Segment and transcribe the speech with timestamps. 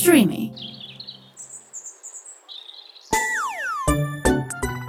[0.00, 0.42] Streamy.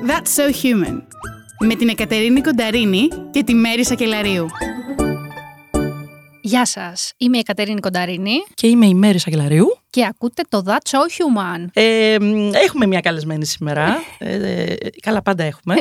[0.08, 1.04] That's So Human.
[1.60, 4.46] Με την Εκατερίνη Κονταρίνη και τη Μέρη Σακελαρίου.
[6.52, 9.80] Γεια σας, είμαι η Κατερίνη Κονταρίνη Και είμαι η Μέρη Σαγγελαρίου.
[9.90, 11.66] και ακούτε το That's So Human.
[11.74, 13.96] Ε, μ, έχουμε μια καλεσμένη σήμερα.
[14.18, 15.76] Ε, ε, καλά, πάντα έχουμε.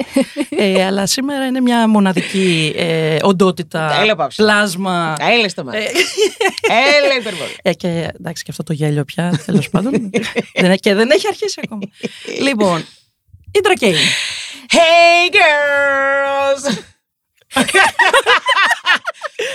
[0.51, 4.43] ε, αλλά σήμερα είναι μια μοναδική ε, οντότητα, Έλα, πάψε.
[4.43, 5.17] πλάσμα.
[5.19, 5.79] Έλα στο μάτι.
[6.99, 7.57] Έλα υπερβολή.
[7.63, 9.93] Ε, και εντάξει, και αυτό το γέλιο πια, τέλος πάντων.
[10.55, 11.83] δεν, και δεν έχει αρχίσει ακόμα.
[12.41, 12.85] λοιπόν,
[13.53, 13.95] η Τρακέιν.
[14.73, 16.75] Hey girls!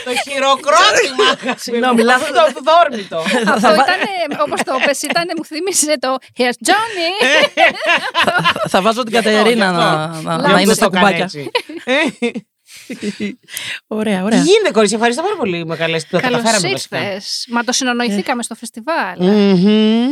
[0.06, 1.56] Το χειροκρότημα.
[1.58, 2.30] Συγγνώμη, λάθος.
[2.30, 3.18] Αυτό το δόρμητο.
[3.54, 7.26] Αυτό ήταν, όπως το πες, ήταν, μου θύμισε το Here's Johnny.
[8.72, 11.30] θα βάζω την Κατερίνα να, να, να είναι στα κουμπάκια.
[13.88, 14.40] ωραία, Τι ωραία.
[14.42, 16.16] γίνεται, κορίτσι, ευχαριστώ πάρα πολύ που με καλέσετε.
[16.18, 16.98] Το Καλώς καταφέραμε βασικά.
[17.04, 17.46] ήρθες.
[17.50, 19.18] Μα το συνονοηθήκαμε στο φεστιβάλ.
[19.20, 20.08] Μμμ.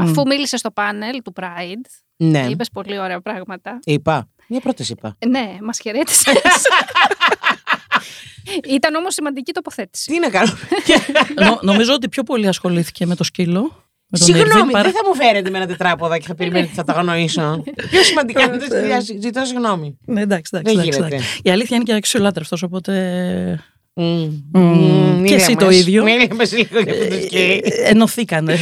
[0.00, 3.78] Αφού μίλησες στο πάνελ του Pride, Ναι, είπες πολύ ωραία πράγματα.
[3.84, 4.28] είπα.
[4.48, 5.16] Μια πρόταση είπα.
[5.28, 6.34] Ναι, μας χαιρέτησες.
[8.76, 10.10] Ήταν όμως σημαντική τοποθέτηση.
[10.12, 10.52] Τι να κάνω.
[11.44, 13.60] Νο- νομίζω ότι πιο πολύ ασχολήθηκε με το σκύλο.
[14.10, 16.66] Με τον Συγγνώμη, Irving, παρά- δεν θα μου φέρετε με ένα τετράποδα και θα περιμένετε
[16.66, 17.62] ότι θα τα γνωρίσω.
[17.90, 19.00] Πιο σημαντικά είναι τη δουλειά.
[19.00, 19.98] Ζητώ συγγνώμη.
[20.06, 21.14] Ναι, εντάξει, Δεν εντάξει, εντάξει, γίνεται.
[21.16, 21.40] εντάξει.
[21.42, 22.92] Η αλήθεια είναι και αξιολάτρευτος, οπότε.
[23.94, 24.42] Μμμ.
[24.52, 24.62] Μμμ.
[24.62, 25.74] Μμμ, Και εσύ μίλα το μας.
[25.76, 26.02] ίδιο.
[26.02, 27.62] Μίλα μας λίγο για αυτό το σκύλι.
[27.64, 28.58] Ε, Ενωθήκανε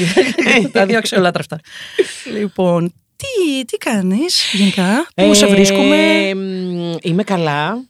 [0.73, 1.61] τα δύο αξιολάτρευτα.
[2.33, 7.85] λοιπόν, τι, τι κάνεις γενικά, πού σε Ε, βρίσκουμε; μ, Είμαι καλά.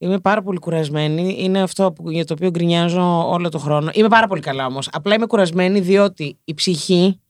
[0.00, 1.36] Είμαι πάρα πολύ κουρασμένη.
[1.38, 3.90] Είναι αυτό που, για το οποίο γκρινιάζω όλο το χρόνο.
[3.94, 4.88] Είμαι πάρα πολύ καλά όμως.
[4.92, 7.20] Απλά είμαι κουρασμένη διότι η ψυχή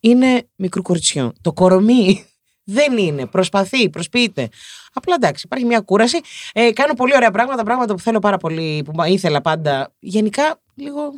[0.00, 1.32] είναι μικρού κοριτσιού.
[1.40, 2.24] Το κορομί
[2.76, 3.26] δεν είναι.
[3.26, 4.48] Προσπαθεί, προσποιείται.
[4.92, 6.20] Απλά εντάξει, υπάρχει μια κούραση.
[6.52, 9.94] Ε, κάνω πολύ ωραία πράγματα, πράγματα που θέλω πάρα πολύ, που μα- ήθελα πάντα.
[9.98, 11.14] Γενικά, λίγο.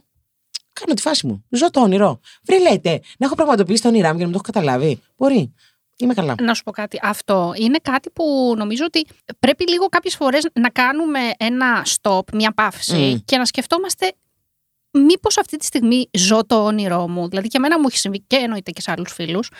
[0.81, 1.45] Κάνω τη φάση μου.
[1.51, 2.21] Ζω το όνειρο.
[2.43, 5.03] Βρε λέτε, να έχω πραγματοποιήσει τα όνειρά μου και να μην το έχω καταλάβει.
[5.17, 5.55] Μπορεί.
[5.97, 6.35] Είμαι καλά.
[6.41, 6.99] Να σου πω κάτι.
[7.03, 9.07] Αυτό είναι κάτι που νομίζω ότι
[9.39, 13.19] πρέπει λίγο κάποιες φορές να κάνουμε ένα stop, μια παύση Μμ.
[13.25, 14.13] και να σκεφτόμαστε
[14.91, 17.29] μήπως αυτή τη στιγμή ζω το όνειρό μου.
[17.29, 19.51] Δηλαδή και εμένα μου έχει συμβεί και εννοείται και σε άλλους φίλους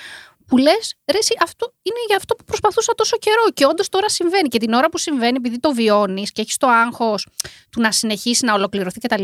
[0.47, 3.43] που λες, ρε, εσύ, αυτό είναι για αυτό που προσπαθούσα τόσο καιρό.
[3.55, 4.49] Και όντως τώρα συμβαίνει.
[4.49, 7.27] Και την ώρα που συμβαίνει, επειδή το βιώνεις και έχεις το άγχος
[7.71, 9.23] του να συνεχίσει να ολοκληρωθεί κτλ.,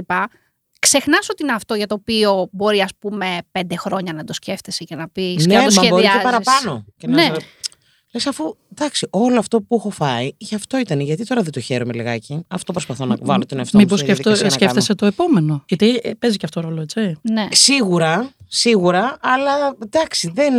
[0.89, 4.84] ξεχνάς ότι είναι αυτό για το οποίο μπορεί, ας πούμε, πέντε χρόνια να το σκέφτεσαι
[4.84, 6.22] και να πεις και να το μα μπορεί και σχεδιάζεις.
[6.22, 6.84] παραπάνω.
[6.97, 7.22] Και να Ναι.
[7.22, 7.47] σε-
[8.12, 11.00] Λες αφού, εντάξει, όλο αυτό που έχω φάει, γι' αυτό ήταν.
[11.00, 12.44] Γιατί τώρα δεν το χαίρομαι λιγάκι.
[12.49, 13.83] Αυτό προσπαθώ να βάλω τον εαυτό μου.
[13.84, 17.00] Μήπω στη διαδικασία να σκέφτεσαι το επόμενο; Γιατί ε, παίζει και αυτό ρόλο, έτσι.
[17.23, 17.34] Ναι.
[17.34, 17.49] κάνω.
[17.53, 20.55] Σίγουρα, σίγουρα, αλλά εντάξει, δεν.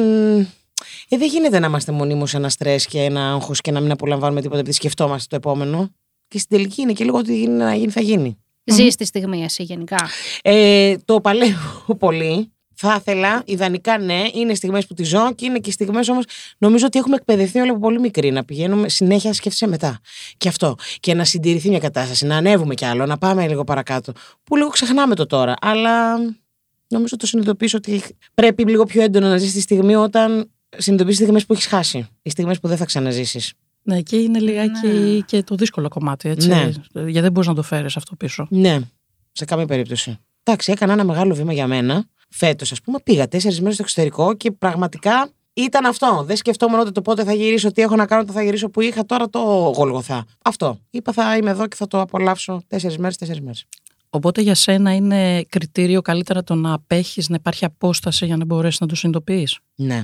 [1.09, 3.91] Ε, δεν γίνεται να είμαστε μονίμως σε ένα στρες και ένα άγχος και να μην
[3.91, 5.90] απολαμβάνουμε τίποτα επειδή σκεφτόμαστε το επόμενο.
[6.28, 8.38] Και στην τελική είναι και λίγο ότι γίνει να γίνει, θα γίνει.
[8.66, 10.09] Ζει τη στιγμή εσύ γενικά;
[10.42, 12.50] Ε, το παλεύω πολύ.
[12.78, 16.26] Θα ήθελα, ιδανικά ναι, είναι στιγμές που τη ζω και είναι και στιγμές όμως.
[16.58, 20.00] Νομίζω ότι έχουμε εκπαιδευτεί όλοι από πολύ μικροί να πηγαίνουμε συνέχεια σκέφτεσαι μετά.
[20.38, 20.76] Και αυτό.
[21.00, 24.12] Και να συντηρηθεί μια κατάσταση, να ανέβουμε κι άλλο, να πάμε λίγο παρακάτω.
[24.44, 25.53] Που λίγο ξεχνάμε το τώρα.
[25.62, 26.18] Αλλά
[26.88, 28.03] νομίζω το συνειδητοποιήσω ότι
[28.34, 32.08] πρέπει λίγο πιο έντονα να ζεις τη στιγμή όταν συνειδητοποιήσει στιγμές που έχεις χάσει.
[32.22, 33.53] Οι στιγμές που δεν θα ξαναζήσεις.
[33.88, 35.19] Ναι, εκεί είναι λιγάκι Ναι.
[35.19, 36.47] και το δύσκολο κομμάτι, έτσι.
[36.47, 36.72] Ναι.
[36.94, 38.47] Γιατί δεν μπορείς να το φέρεις αυτό πίσω.
[38.50, 38.79] Ναι,
[39.31, 40.18] σε καμία περίπτωση.
[40.44, 42.06] Εντάξει, έκανα ένα μεγάλο βήμα για μένα.
[42.29, 46.23] Φέτος, ας πούμε, πήγα τέσσερις μέρες στο εξωτερικό και πραγματικά ήταν αυτό.
[46.25, 48.81] Δεν σκεφτόμουν ούτε το πότε θα γυρίσω, τι έχω να κάνω, το θα γυρίσω που
[48.81, 49.06] είχα.
[49.06, 49.40] Τώρα το
[49.75, 50.25] γολγοθά.
[50.44, 50.79] Αυτό.
[50.90, 53.66] Είπα θα είμαι εδώ και θα το απολαύσω τέσσερις μέρες, τέσσερις μέρες.
[54.09, 58.79] Οπότε για σένα είναι κριτήριο καλύτερα το να απέχεις, να υπάρχει απόσταση για να μπορέσεις
[58.79, 60.03] να το συνειδητοποιείς; Ναι,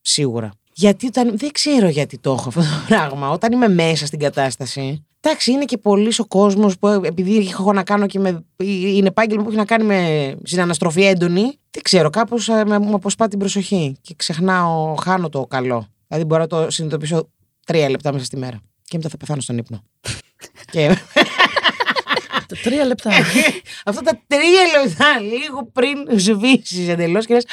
[0.00, 0.50] σίγουρα.
[0.74, 1.36] Γιατί όταν.
[1.38, 3.30] Δεν ξέρω γιατί το έχω αυτό το πράγμα.
[3.30, 5.04] Όταν είμαι μέσα στην κατάσταση.
[5.20, 8.44] Εντάξει, είναι και πολύ ο κόσμος που επειδή έχω να κάνω και με.
[8.56, 11.42] είναι επάγγελμα που έχει να κάνει με συναναστροφή έντονη.
[11.70, 12.48] Δεν ξέρω, κάπως
[12.80, 15.86] μου αποσπά την προσοχή και ξεχνάω, χάνω το καλό.
[16.08, 17.28] Δηλαδή μπορώ να το συνειδητοποιήσω
[17.66, 18.60] τρία λεπτά μέσα στη μέρα.
[18.84, 19.82] Και μετά θα πεθάνω στον ύπνο.
[20.72, 20.96] και
[22.62, 23.10] Τρία λεπτά.
[23.84, 27.46] αυτά τα τρία λεπτά, λίγο πριν σβήσεις εντελώς και λες.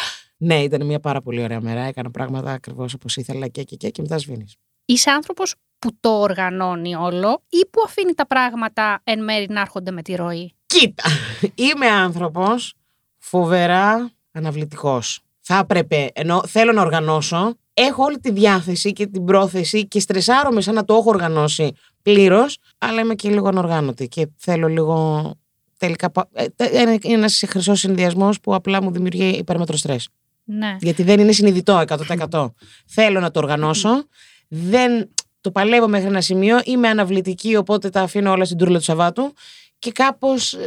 [0.44, 1.82] Ναι, ήταν μια πάρα πολύ ωραία μέρα.
[1.82, 4.56] Έκανα πράγματα ακριβώς όπως ήθελα και, και, και, και μετά σβήνεις.
[4.86, 9.92] Είσαι άνθρωπος που το οργανώνει όλο ή που αφήνει τα πράγματα εν μέρη να έρχονται
[9.92, 11.04] με τη ροή; Κοίτα,
[11.66, 12.74] είμαι άνθρωπος
[13.18, 15.20] φοβερά αναβλητικός.
[15.42, 20.62] Θα έπρεπε, ενώ θέλω να οργανώσω, έχω όλη τη διάθεση και την πρόθεση και στρεσάρομαι
[20.62, 21.72] σαν να το έχω οργανώσει
[22.02, 25.24] πλήρως, αλλά είμαι και λίγο ανοργάνωτη και θέλω λίγο.
[25.78, 30.10] Τελικά, πα- ε, τε- είναι είναι ένας χρυσός συνδυασμός που απλά μου δημιουργεί υπέρμετρο στρες.
[30.57, 30.75] Ναι.
[30.80, 31.83] Γιατί δεν είναι συνειδητό
[32.30, 32.51] 100%.
[32.86, 33.89] Θέλω να το οργανώσω.
[34.48, 35.09] Δεν
[35.42, 36.59] το παλεύω μέχρι ένα σημείο.
[36.63, 39.33] Είμαι αναβλητική, οπότε τα αφήνω όλα στην τούρλα του Σαββάτου.
[39.80, 40.57] Και κάπως.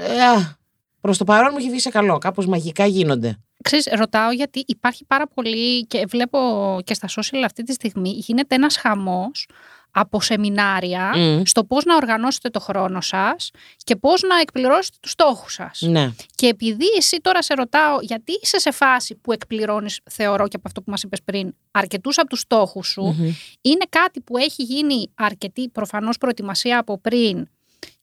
[1.00, 2.18] Προς το παρόν μου έχει βγει σε καλό.
[2.18, 3.38] Κάπως μαγικά γίνονται.
[3.62, 6.38] Ξέρεις, ρωτάω γιατί υπάρχει πάρα πολύ και βλέπω
[6.84, 9.48] και στα social αυτή τη στιγμή γίνεται ένας χαμός
[9.94, 11.42] από σεμινάρια Μμ.
[11.44, 15.80] στο πώς να οργανώσετε το χρόνο σας και πώς να εκπληρώσετε τους στόχους σας.
[15.80, 16.10] Ναι.
[16.34, 20.64] Και επειδή εσύ τώρα σε ρωτάω γιατί είσαι σε φάση που εκπληρώνεις, θεωρώ και από
[20.66, 23.32] αυτό που μας είπες πριν, αρκετούς από τους στόχους σου, Μμμ.
[23.60, 27.48] είναι κάτι που έχει γίνει αρκετή προφανώς προετοιμασία από πριν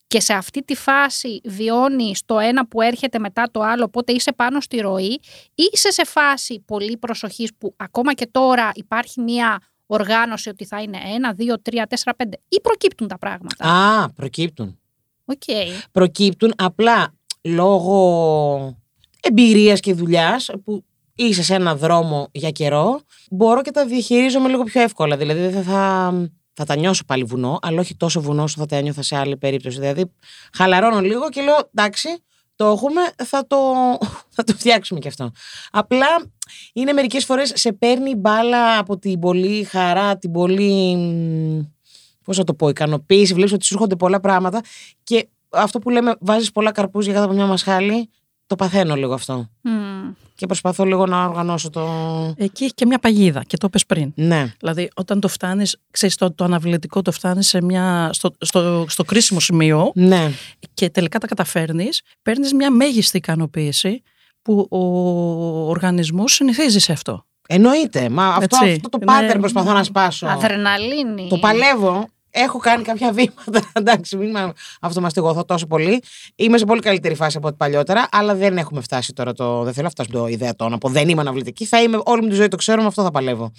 [0.07, 4.31] και σε αυτή τη φάση βιώνεις το ένα που έρχεται μετά το άλλο, οπότε είσαι
[4.31, 5.19] πάνω στη ροή
[5.55, 9.59] ή είσαι σε φάση πολύ προσοχής που ακόμα και τώρα υπάρχει μια
[9.93, 13.65] οργάνωση ότι θα είναι ένα, δύο, τρία, τέσσερα, πέντε ή προκύπτουν τα πράγματα.
[13.65, 14.79] Α, προκύπτουν.
[15.25, 15.43] Οκ.
[15.91, 18.77] Προκύπτουν απλά λόγω
[19.21, 20.83] εμπειρίας και δουλειάς που
[21.15, 23.01] είσαι σε ένα δρόμο για καιρό,
[23.31, 25.17] μπορώ και τα διαχειρίζομαι λίγο πιο εύκολα.
[25.17, 26.13] Δηλαδή δεν θα,
[26.53, 29.38] θα τα νιώσω πάλι βουνό, αλλά όχι τόσο βουνό όσο θα τα ένιωθα σε άλλη
[29.38, 29.79] περίπτωση.
[29.79, 30.11] Δηλαδή
[30.53, 32.07] χαλαρώνω λίγο και λέω εντάξει,
[32.55, 33.57] το έχουμε, θα το,
[34.35, 35.31] θα το φτιάξουμε κι αυτό.
[35.71, 36.07] Απλά
[36.74, 40.95] είναι μερικές φορές σε παίρνει μπάλα από την πολύ χαρά, την πολύ.
[40.95, 41.62] μ,
[42.24, 43.33] Πώς να το πω, ικανοποίηση.
[43.33, 44.62] Βλέπεις ότι σου έρχονται πολλά πράγματα
[45.03, 48.09] και αυτό που λέμε, βάζεις πολλά καρπούζια κάτω από μια μασχάλη.
[48.48, 49.50] Το παθαίνω λίγο αυτό.
[49.62, 50.12] Μμμ.
[50.36, 51.81] Και προσπαθώ λίγο να οργανώσω το.
[52.38, 54.12] Εκεί έχει και μια παγίδα και το πες πριν.
[54.15, 54.53] Ναι.
[54.59, 57.56] Δηλαδή, όταν το φτάνεις, ξέρεις, το, το αναβλητικό το φτάνεις
[58.09, 60.31] στο, στο, στο κρίσιμο σημείο Ναι.
[60.74, 64.01] και τελικά τα καταφέρνεις, παίρνεις μια μέγιστη ικανοποίηση
[64.41, 64.77] που ο
[65.69, 67.25] οργανισμός συνηθίζει σε αυτό.
[67.47, 68.09] Εννοείται.
[68.09, 68.71] Μα αυτό, Έτσι.
[68.71, 70.27] αυτό το Είναι- pattern προσπαθώ να σπάσω.
[70.27, 71.27] Αδρεναλίνη.
[71.29, 72.07] Το παλεύω.
[72.33, 73.69] Έχω κάνει κάποια βήματα.
[73.73, 76.03] Εντάξει, μην με αυτομαστιγωθώ τόσο πολύ.
[76.35, 79.63] Είμαι σε πολύ καλύτερη φάση από ό,τι παλιότερα, αλλά δεν έχουμε φτάσει τώρα το.
[79.63, 80.89] Δεν θέλω να φτάσουμε το ιδεατό να πω.
[80.89, 81.65] Δεν είμαι αναβλητική.
[81.65, 83.51] Θα είμαι όλη μου τη ζωή, το ξέρω, με αυτό θα παλεύω.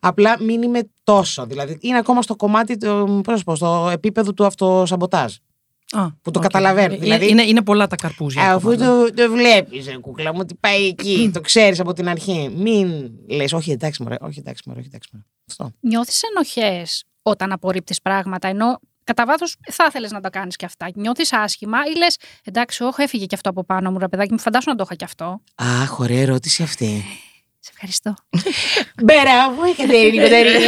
[0.00, 1.46] Απλά μην είμαι τόσο.
[1.46, 5.34] Δηλαδή, είναι ακόμα στο κομμάτι, το, πώς να σου πω, στο επίπεδο του αυτοσαμποτάζ.
[5.92, 6.42] Α, Που το οκέι.
[6.44, 8.52] καταλαβαίνω, Ε, δηλαδή- είναι, είναι πολλά τα καρπούζια.
[8.54, 9.08] Αφού ακόμα, ναι.
[9.10, 11.30] το, το βλέπεις, κούκλα μου, ότι πάει εκεί.
[11.32, 12.52] το ξέρεις από την αρχή.
[12.56, 15.08] Μην λες, Όχι, εντάξει, μωρέ, όχι, εντάξει, μωρέ, όχι, εντάξει.
[15.12, 15.24] Μωρέ.
[15.48, 15.70] Αυτό.
[15.80, 20.90] Νιώθεις ενοχές όταν απορρίπτεις πράγματα, ενώ κατά βάθος θα ήθελες να τα κάνεις και αυτά.
[20.94, 24.38] Νιώθεις άσχημα ή λες, εντάξει, όχι, έφυγε και αυτό από πάνω μου, ρε παιδάκι μου,
[24.38, 25.42] φαντάσου να το είχα και αυτό.
[25.54, 27.04] Αχ, ωραία ερώτηση αυτή.
[27.58, 28.14] Σε ευχαριστώ.
[29.04, 30.64] Μπράβο, η Κατερίνη Κατερίνη.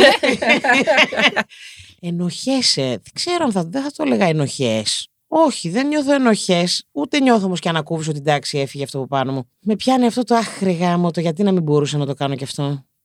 [2.01, 2.83] Ενοχέσαι.
[2.83, 5.07] Δεν ξέρω αν θα, δεν θα το έλεγα ενοχές.
[5.35, 6.85] Όχι, δεν νιώθω ενοχές.
[6.93, 9.49] Ούτε νιώθω όμως και ανακούφιση ότι εντάξει, έφυγε αυτό από πάνω μου.
[9.61, 12.45] Με πιάνει αυτό το άχρηγα μου, το γιατί να μην μπορούσα να το κάνω κι
[12.45, 12.63] αυτό.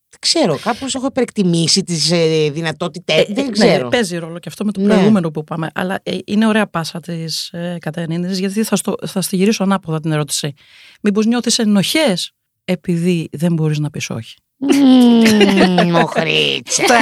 [0.09, 3.13] Δεν ξέρω, κάπως έχω υπερεκτιμήσει τις ε, δυνατότητέ.
[3.13, 3.87] Ε, δεν ναι, ξέρω.
[3.87, 4.87] παίζει ρόλο και αυτό με το Ναι.
[4.93, 5.69] προηγούμενο που είπαμε.
[5.73, 9.99] Αλλά ε, είναι ωραία πάσα της ε, Κατερίνης, γιατί θα, στο, θα στη γυρίσω ανάποδα
[9.99, 10.53] την ερώτηση.
[11.01, 12.31] Μήπως νιώθεις ενοχές
[12.65, 16.83] επειδή δεν μπορείς να πεις όχι; Μμμ, Μοχρίτσα.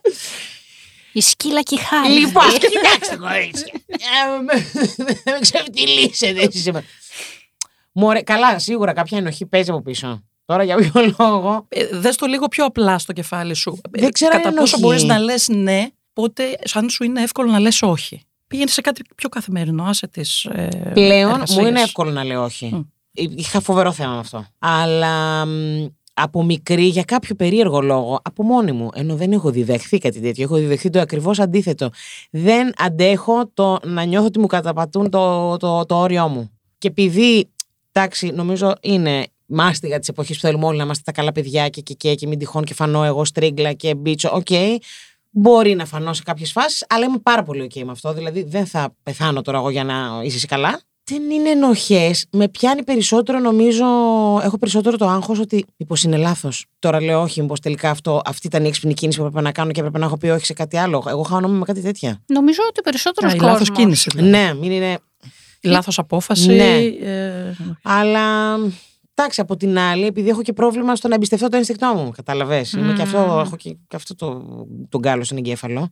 [1.11, 2.13] Η σκύλα και η χάρη.
[2.13, 3.71] Λοιπόν, κοιτάξτε κορίτσια.
[3.87, 4.65] Ε, με-
[4.95, 6.85] Δεν με ξεφτυλίσετε εσείς σήμερα.
[7.91, 10.23] Μωρέ, καλά, σίγουρα κάποια ενοχή παίζει από πίσω.
[10.45, 13.79] Τώρα για ποιο λόγο; Ε, δες το λίγο πιο απλά στο κεφάλι σου.
[13.91, 14.81] Ε, Δεν ξέρω αν Κατά πόσο ενοχή.
[14.81, 18.21] μπορείς να λες ναι, πότε σαν σου είναι εύκολο να λες όχι.
[18.47, 21.59] Πήγαινε σε κάτι πιο καθημερινό, άσε τις ε, Πλέον εργασίες.
[21.59, 22.65] μου είναι εύκολο να λέω όχι.
[22.65, 22.79] Μμ.
[23.13, 24.45] Ε, Είχα φοβερό θέμα με αυτό.
[24.59, 25.85] Αλλά μ,
[26.21, 30.43] από μικρή, για κάποιο περίεργο λόγο, από μόνη μου, ενώ δεν έχω διδαχθεί κάτι τέτοιο,
[30.43, 31.89] έχω διδαχθεί το ακριβώς αντίθετο.
[32.31, 36.51] Δεν αντέχω το να νιώθω ότι μου καταπατούν το, το, το όριό μου.
[36.77, 37.49] Και επειδή,
[37.91, 41.81] εντάξει, νομίζω είναι μάστιγα της εποχής που θέλουμε όλοι να είμαστε τα καλά παιδιά και
[41.81, 44.29] και, και, και μην τυχόν και φανώ εγώ στρίγκλα και bitch.
[44.33, 44.47] OK.
[45.33, 48.13] Μπορεί να φανώ σε κάποιες φάσεις, αλλά είμαι πάρα πολύ OK με αυτό.
[48.13, 50.81] Δηλαδή, δεν θα πεθάνω τώρα εγώ για να είσαι εσύ καλά.
[51.11, 52.25] Δεν είναι ενοχές.
[52.31, 53.85] Με πιάνει περισσότερο, νομίζω.
[54.43, 56.65] Έχω περισσότερο το άγχος ότι μήπως είναι λάθος.
[56.79, 59.71] Τώρα λέω όχι, μήπως τελικά αυτό, αυτή ήταν η έξυπνη κίνηση που έπρεπε να κάνω
[59.71, 61.03] και έπρεπε να έχω πει όχι σε κάτι άλλο.
[61.07, 62.21] Εγώ χάνομαι με κάτι τέτοια.
[62.25, 63.53] Νομίζω ότι περισσότερος Α, η κόσμο.
[63.53, 64.09] λάθος κίνηση.
[64.15, 64.29] δηλαδή.
[64.31, 64.97] Ναι, μην είναι.
[65.61, 66.47] Η λάθος απόφαση.
[66.51, 66.75] Ναι.
[67.07, 68.57] ε, Αλλά
[69.21, 72.11] εντάξει, από την άλλη, επειδή έχω και πρόβλημα στο να εμπιστευτώ το ένστικτό μου.
[72.11, 72.65] Καταλαβέ.
[72.77, 74.43] Είμαι και αυτό, έχω και, και αυτό το,
[74.89, 75.91] τον κάλο στον εγκέφαλο.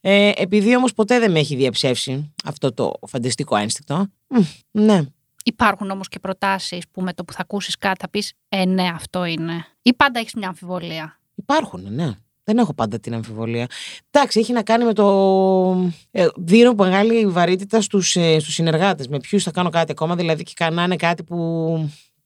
[0.00, 4.06] Ε, επειδή όμως ποτέ δεν με έχει διαψεύσει αυτό το φανταστικό ένστικτο.
[4.28, 5.02] μ, Ναι.
[5.44, 8.88] Υπάρχουν όμως και προτάσεις που με το που θα ακούσεις κάτι θα πεις Ε, ναι,
[8.94, 9.66] αυτό είναι.
[9.82, 11.20] Ή πάντα έχεις μια αμφιβολία.
[11.34, 12.14] Υπάρχουν, ναι.
[12.44, 13.66] Δεν έχω πάντα την αμφιβολία.
[14.10, 15.90] Εντάξει, έχει να κάνει με το.
[16.10, 19.08] Ε, δίνω μεγάλη βαρύτητα στους ε, στους συνεργάτες.
[19.08, 21.36] Με ποιους θα κάνω κάτι ακόμα, δηλαδή και να είναι κάτι που.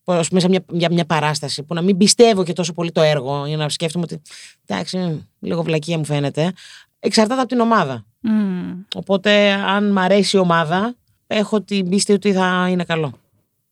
[0.05, 3.01] Ας πούμε, σε μια, για μια παράσταση, που να μην πιστεύω και τόσο πολύ το
[3.03, 4.23] έργο, για να σκέφτομαι ότι.
[4.67, 6.53] Εντάξει, λίγο βλακεία μου φαίνεται.
[7.01, 8.05] Εξαρτάται από την ομάδα.
[8.21, 8.73] Μμμ.
[8.95, 10.95] Οπότε, αν μ' αρέσει η ομάδα,
[11.27, 13.13] έχω την πίστη ότι θα είναι καλό.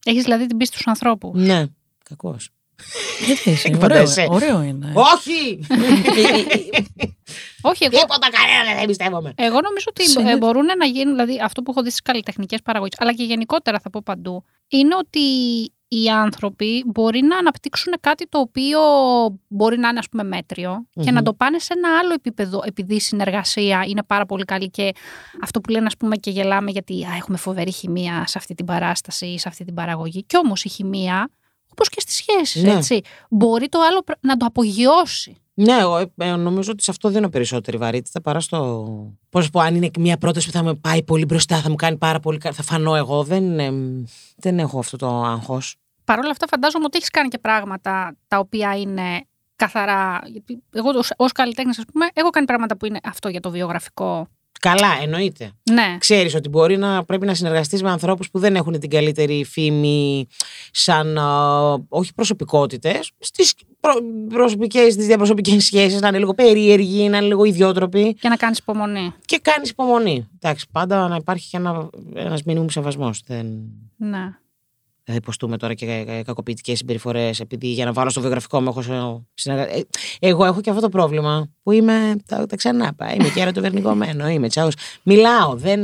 [0.05, 1.41] Έχεις δηλαδή την πίστη στους ανθρώπους.
[1.41, 1.65] Ναι,
[2.05, 2.37] κακώ.
[3.27, 4.27] Γιατί είσαι, ωραίο, Εκπαιδεύεσαι.
[4.31, 4.93] ωραίο είναι.
[4.95, 5.59] Όχι!
[7.65, 9.33] Όχι, εγώ, Τίποτα κανένα δεν εμπιστεύομαι.
[9.37, 12.63] εγώ νομίζω ότι Συνήθω- ε, μπορούν να γίνουν, δηλαδή αυτό που έχω δει στις καλλιτεχνικές
[12.63, 15.21] παραγωγές, αλλά και γενικότερα θα πω παντού, είναι ότι
[15.95, 18.79] οι άνθρωποι μπορεί να αναπτύξουν κάτι το οποίο
[19.49, 21.15] μπορεί να είναι ας πούμε μέτριο και Μμμ.
[21.15, 24.93] να το πάνε σε ένα άλλο επίπεδο επειδή η συνεργασία είναι πάρα πολύ καλή και
[25.43, 28.67] αυτό που λένε ας πούμε και γελάμε γιατί α, έχουμε φοβερή χημεία σε αυτή την
[28.67, 31.29] παράσταση ή σε αυτή την παραγωγή και όμως η χημεία
[31.71, 32.73] όπως και στις σχέσεις Ναι.
[32.73, 35.37] έτσι μπορεί το άλλο πρ- να το απογειώσει.
[35.55, 38.87] Ναι, εγώ ε, νομίζω ότι σε αυτό δίνω περισσότερη βαρύτητα παρά στο.
[39.31, 41.97] Πώς πω, αν είναι μια πρόταση που θα με πάει πολύ μπροστά, θα μου κάνει
[41.97, 42.39] πάρα πολύ.
[42.39, 43.23] κα- θα φανώ εγώ.
[43.23, 43.71] Δεν, ε,
[44.37, 45.77] δεν έχω αυτό το άγχος.
[46.05, 49.25] Παρ' όλα αυτά, φαντάζομαι ότι έχεις κάνει και πράγματα τα οποία είναι
[49.57, 50.21] καθαρά.
[50.27, 54.27] Γιατί εγώ ως καλλιτέχνης, ας πούμε, έχω κάνει πράγματα που είναι αυτό για το βιογραφικό.
[54.61, 55.51] Καλά, εννοείται.
[55.71, 55.97] Ναι.
[55.99, 60.27] Ξέρεις ότι μπορεί να πρέπει να συνεργαστείς με ανθρώπους που δεν έχουν την καλύτερη φήμη
[60.71, 61.19] σαν.
[61.19, 63.93] α, όχι προσωπικότητες, στις προ,
[64.29, 68.59] προσωπικές, στις διαπροσωπικές σχέσεις να είναι λίγο περίεργοι, να είναι λίγο ιδιότροποι Και να κάνεις
[68.59, 69.15] υπομονή.
[69.25, 70.29] και κάνεις υπομονή.
[70.41, 73.23] Εντάξει, πάντα να υπάρχει και ένα, ένας μήνυμου σεβασμός.
[73.27, 73.47] Δεν,
[73.97, 74.37] Ναι.
[75.05, 79.23] Δεν υποστούμε τώρα και κακοποιητικές συμπεριφορές επειδή για να βάλω στο βιογραφικό μου έχω σε-
[79.35, 79.69] συνεργα...
[79.73, 79.83] Ε,
[80.21, 82.17] Εγώ έχω και αυτό το πρόβλημα που είμαι.
[82.27, 83.15] Τα, τα ξανά πάει.
[83.15, 84.29] Είμαι και ερωτοβερνικομένο.
[84.29, 84.75] Είμαι τσάους.
[85.03, 85.55] Μιλάω.
[85.57, 85.81] Δεν.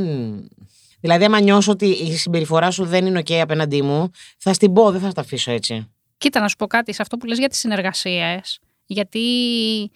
[1.00, 4.90] Δηλαδή, άμα νιώσω ότι η συμπεριφορά σου δεν είναι OK απέναντί μου, θα στην πω,
[4.90, 5.88] δεν θα τα αφήσω έτσι.
[6.18, 8.58] Κοίτα, να σου πω κάτι σε αυτό που λες για τις συνεργασίες.
[8.86, 9.18] Γιατί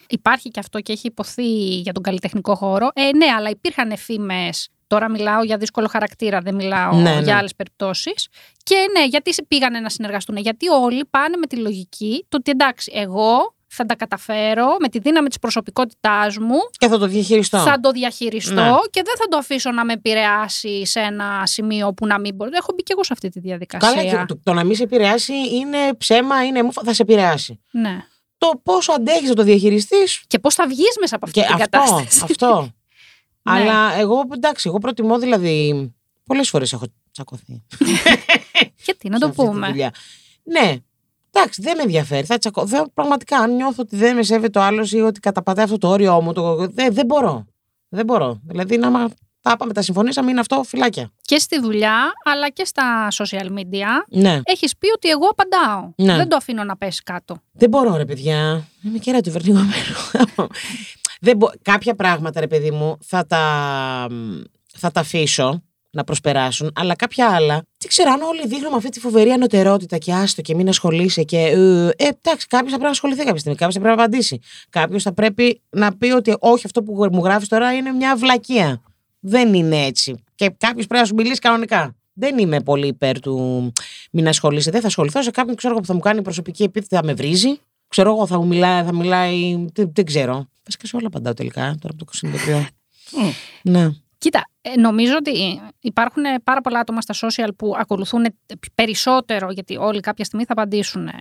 [0.08, 2.88] υπάρχει και αυτό και έχει υποθεί για τον καλλιτεχνικό χώρο.
[2.94, 4.68] Ε, ναι, αλλά υπήρχαν φήμες.
[4.92, 7.20] Τώρα μιλάω για δύσκολο χαρακτήρα, δεν μιλάω Ναι, ναι.
[7.20, 8.28] για άλλες περιπτώσεις.
[8.62, 10.36] Και ναι, γιατί πήγανε να συνεργαστούν.
[10.36, 14.98] Γιατί όλοι πάνε με τη λογική το ότι εντάξει, εγώ θα τα καταφέρω με τη
[14.98, 17.58] δύναμη της προσωπικότητάς μου Και θα το διαχειριστώ.
[17.58, 18.70] θα το διαχειριστώ Ναι.
[18.90, 22.50] και δεν θα το αφήσω να με επηρεάσει σε ένα σημείο που να μην μπορεί.
[22.54, 23.88] Έχω μπει και εγώ σε αυτή τη διαδικασία.
[23.94, 27.60] Καλά, και το, το να μην σε επηρεάσει είναι ψέμα, είναι μούφα, θα σε επηρεάσει.
[27.70, 28.04] Ναι.
[28.38, 31.54] Το πόσο αντέχεις να το διαχειριστείς; Και πώς θα βγεις μέσα από αυτή Και την
[31.54, 32.20] αυτό, κατάσταση.
[32.24, 32.68] αυτό.
[33.42, 33.52] Ναι.
[33.52, 35.90] Αλλά εγώ, εντάξει, εγώ προτιμώ δηλαδή.
[36.26, 37.62] Πολλές φορές έχω τσακωθεί.
[38.84, 39.66] Γιατί, να σε το αυτή τη πούμε.
[39.66, 39.94] δουλειά.
[40.42, 40.76] Ναι.
[41.34, 42.26] Εντάξει, δεν με ενδιαφέρει.
[42.26, 42.64] Θα τσακω...
[42.64, 45.88] δεν, πραγματικά, αν νιώθω ότι δεν με σέβεται ο άλλος ή ότι καταπατάει αυτό το
[45.88, 46.56] όριό μου, το...
[46.56, 47.46] δεν, δεν μπορώ.
[47.88, 48.40] Δεν μπορώ.
[48.46, 49.10] Δηλαδή, να μα
[49.42, 51.12] τα πάμε, τα συμφωνήσαμε, είναι αυτό φυλάκια.
[51.20, 53.86] Και στη δουλειά, αλλά και στα social media.
[54.08, 54.40] Ναι.
[54.44, 55.92] Έχεις πει ότι εγώ απαντάω.
[55.96, 56.16] Ναι.
[56.16, 57.36] Δεν το αφήνω να πέσει κάτω.
[57.52, 58.68] Δεν μπορώ, ρε παιδιά.
[58.82, 59.96] Είμαι και του βερνιγωμένο.
[61.22, 61.50] Δεν μπο...
[61.62, 64.06] Κάποια πράγματα, ρε παιδί μου, θα τα,
[64.76, 69.00] θα τα αφήσω να προσπεράσουν, αλλά κάποια άλλα, δεν ξέρω αν όλοι δείχνουμε αυτή τη
[69.00, 71.38] φοβερή ανωτερότητα και άστο και μην ασχολείσαι και.
[71.38, 74.40] Ε, ε, εντάξει, κάποιος θα πρέπει να ασχοληθεί κάποια στιγμή, κάποιος θα πρέπει να απαντήσει.
[74.70, 78.82] Κάποιος θα πρέπει να πει ότι όχι, αυτό που μου γράφεις τώρα είναι μια βλακεία.
[79.20, 80.24] Δεν είναι έτσι.
[80.34, 81.96] Και κάποιος πρέπει να σου μιλήσει κανονικά.
[82.12, 83.72] Δεν είμαι πολύ υπέρ του
[84.12, 84.70] μην ασχολείσαι.
[84.70, 87.14] Δεν θα ασχοληθώ σε κάποιον ξέρω εγώ, που θα μου κάνει προσωπική επίθεση, θα με
[87.14, 87.60] βρίζει.
[87.88, 89.64] Ξέρω εγώ, θα μου μιλάει, θα μιλάει.
[89.72, 90.46] Δεν, δεν ξέρω.
[90.64, 92.06] Βασικά σε όλα απαντάω τελικά, τώρα από το
[92.52, 92.66] 23.
[93.62, 93.90] ναι.
[94.22, 98.26] Κοίτα, ε, νομίζω ότι υπάρχουν πάρα πολλά άτομα στα social που ακολουθούν
[98.74, 101.12] περισσότερο, γιατί όλοι κάποια στιγμή θα απαντήσουν ε,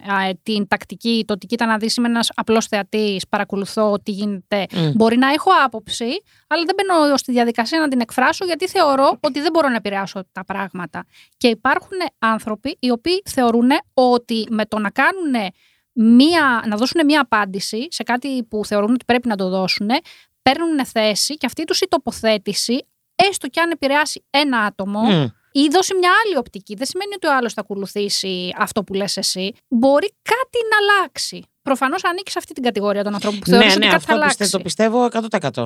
[0.43, 4.65] την τακτική, το ότι κοίτα να δεις είμαι ένας απλός θεατής, παρακολουθώ τι γίνεται.
[4.74, 4.91] Μμ.
[4.93, 6.05] Μπορεί να έχω άποψη,
[6.48, 10.24] αλλά δεν μπαίνω στη διαδικασία να την εκφράσω, γιατί θεωρώ ότι δεν μπορώ να επηρεάσω
[10.31, 11.05] τα πράγματα.
[11.38, 15.51] Και υπάρχουν άνθρωποι οι οποίοι θεωρούν ότι με το να κάνουν
[15.93, 19.89] μία, να δώσουν μία απάντηση σε κάτι που θεωρούν ότι πρέπει να το δώσουν,
[20.41, 25.25] παίρνουν θέση και αυτή τους η τοποθέτηση, έστω και αν επηρεάσει ένα άτομο Μμ.
[25.51, 29.17] ή δώσει μια άλλη οπτική, δεν σημαίνει ότι ο άλλος θα ακολουθήσει αυτό που λες
[29.17, 29.53] εσύ.
[29.67, 31.43] Μπορεί κάτι να αλλάξει.
[31.62, 34.13] Προφανώς ανήκεις σε αυτή την κατηγορία των ανθρώπων που θεωρείς ναι, ότι ναι, κάτι θα
[34.13, 34.51] αυτό πιστε- αλλάξει.
[34.51, 35.10] το πιστεύω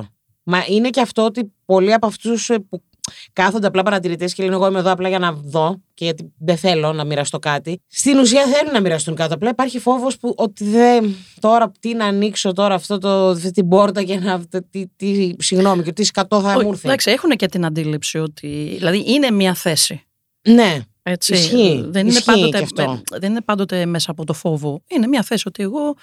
[0.42, 2.82] Μα είναι και αυτό ότι πολλοί από αυτούς που
[3.32, 6.56] κάθονται απλά παρατηρητές και λένε: Εγώ είμαι εδώ απλά για να δω και γιατί δεν
[6.56, 7.80] θέλω να μοιραστώ κάτι.
[7.88, 9.32] Στην ουσία θέλουν να μοιραστούν κάτι.
[9.32, 11.14] Απλά υπάρχει φόβος που ότι δεν.
[11.40, 14.42] Τώρα τι να ανοίξω τώρα αυτό το, αυτή την πόρτα και να.
[14.70, 16.86] Τι, τι, συγγνώμη, και τι σκατό θα μου Όχι, έρθει.
[16.86, 18.74] Εντάξει, έχουν και την αντίληψη ότι.
[18.76, 20.00] Δηλαδή είναι μια θέση.
[20.48, 21.32] Ναι, Έτσι.
[21.32, 22.82] Ισχύει, δεν, είναι ισχύει πάντοτε, και αυτό.
[22.82, 24.82] ε, δεν είναι πάντοτε μέσα από το φόβο.
[24.86, 25.94] Είναι μια θέση ότι εγώ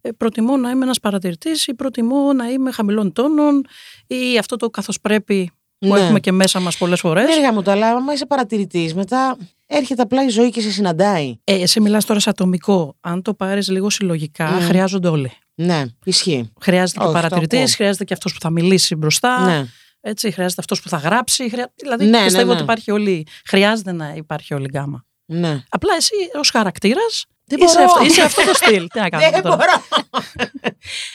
[0.00, 3.64] ε, προτιμώ να είμαι ένας παρατηρητής ή προτιμώ να είμαι χαμηλών τόνων
[4.06, 5.50] ή αυτό το καθώς πρέπει
[5.88, 6.00] που Ναι.
[6.00, 7.24] έχουμε και μέσα μας πολλές φορές.
[7.26, 9.36] δεν έργα μου το, αλλά άμα είσαι παρατηρητής, μετά
[9.66, 11.36] έρχεται απλά η ζωή και σε συναντάει.
[11.44, 12.96] Ε, εσύ μιλάς τώρα σε ατομικό.
[13.00, 14.60] Αν το πάρεις λίγο συλλογικά, Mm.
[14.62, 15.32] χρειάζονται όλοι.
[15.54, 16.50] Ναι, ισχύει.
[16.60, 17.74] Χρειάζεται και ο Όχι, το παρατηρητής, ακούω.
[17.74, 19.44] χρειάζεται και αυτός που θα μιλήσει μπροστά.
[19.44, 19.64] Ναι.
[20.00, 21.48] Έτσι, χρειάζεται αυτός που θα γράψει.
[21.50, 21.72] Χρειά...
[21.74, 22.52] Δηλαδή Ναι, ναι, πιστεύω ναι.
[22.52, 23.26] ότι υπάρχει όλη...
[23.46, 25.04] χρειάζεται να υπάρχει όλη η γκάμα.
[25.26, 25.62] ναι.
[25.68, 27.24] Απλά εσύ ως χαρακτήρας
[27.56, 27.84] Δεν Είσαι μπορώ.
[27.92, 28.86] αυτό- Είσαι αυτό το στυλ.
[28.88, 30.02] Τι να κάνουμε Δεν τώρα; μπορώ.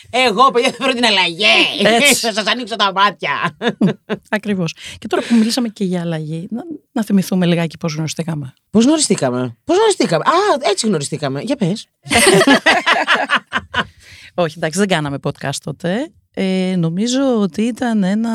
[0.10, 1.44] Εγώ, παιδιά, θα βρω την αλλαγή.
[1.84, 2.14] Έτσι.
[2.14, 3.58] Θα σας ανοίξω τα μάτια.
[4.30, 4.74] Ακριβώς.
[5.00, 8.54] Και τώρα που μιλήσαμε και για αλλαγή, να, να θυμηθούμε λιγάκι πώς γνωριστήκαμε.
[8.70, 11.42] Πώς γνωριστήκαμε; Πώς γνωριστήκαμε; Α, έτσι γνωριστήκαμε.
[11.42, 11.88] Για πες.
[14.36, 16.12] Όχι, εντάξει, δεν κάναμε podcast τότε.
[16.40, 18.32] Ε, νομίζω ότι ήταν ένα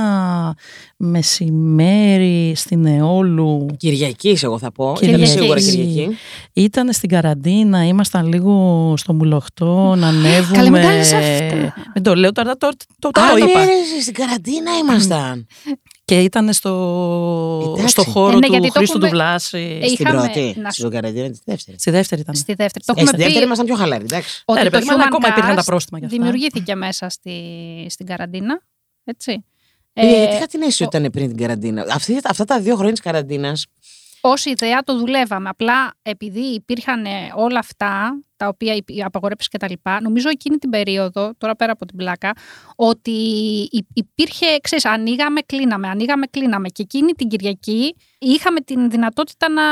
[0.97, 3.66] μεσημέρι στην Εόλου.
[3.76, 4.92] Κυριακής, εγώ θα πω.
[4.99, 5.32] Κυριακής.
[5.32, 6.16] Ήταν σίγουρα Κυριακή.
[6.52, 10.56] Ήταν στην καραντίνα, ήμασταν λίγο στο μουλοχτό να ανέβουμε.
[10.56, 11.75] Καλέ, μην κάνεις αυτά.
[11.92, 12.68] Δεν το λέω τώρα, το,
[12.99, 13.64] το, το, Α, το ναι, είπα.
[13.64, 15.47] ρε, στην καραντίνα ήμασταν.
[16.12, 16.71] Και ήταν στο,
[17.73, 17.88] Εντάξει.
[17.88, 19.78] στο χώρο Ε, ναι, του γιατί το Χρήστου έχουμε- του Βλάση.
[19.83, 20.54] Ε, Στην Είχαμε- πρώτη.
[20.61, 21.78] να σου- Στην καραντίνα τη δεύτερη.
[21.78, 22.35] Στη δεύτερη ήταν.
[22.35, 22.85] Στη δεύτερη.
[22.85, 24.42] Το Ε, έχουμε στη δεύτερη πει ήμασταν πιο χαλαροί, εντάξει.
[24.45, 26.19] ότι Ναι, ρε το παιδί μου, αλλά ακόμα Human υπήρχαν τα Cast πρόστιμα για αυτά.
[26.19, 27.33] δημιουργήθηκε μέσα στη,
[27.88, 28.62] στην καραντίνα.
[29.04, 29.45] Έτσι.
[29.92, 31.87] Ε, Ε, γιατί είχα την αίσθηση ότι ήταν πριν την καραντίνα.
[31.90, 33.66] Αυτή, αυτά τα δύο χρόνια της καραντίνας.
[34.24, 35.48] Ως ιδέα το δουλεύαμε.
[35.48, 40.28] Απλά επειδή υπήρχαν ε, όλα αυτά, τα οποία οι οι απαγορεύσεις και τα λοιπά, νομίζω
[40.28, 42.32] εκείνη την περίοδο, τώρα πέρα από την πλάκα,
[42.76, 43.10] ότι
[43.70, 46.68] υ- υπήρχε, ξέρεις, ανοίγαμε, κλείναμε, ανοίγαμε, κλείναμε.
[46.68, 49.62] Και εκείνη την Κυριακή είχαμε την δυνατότητα να,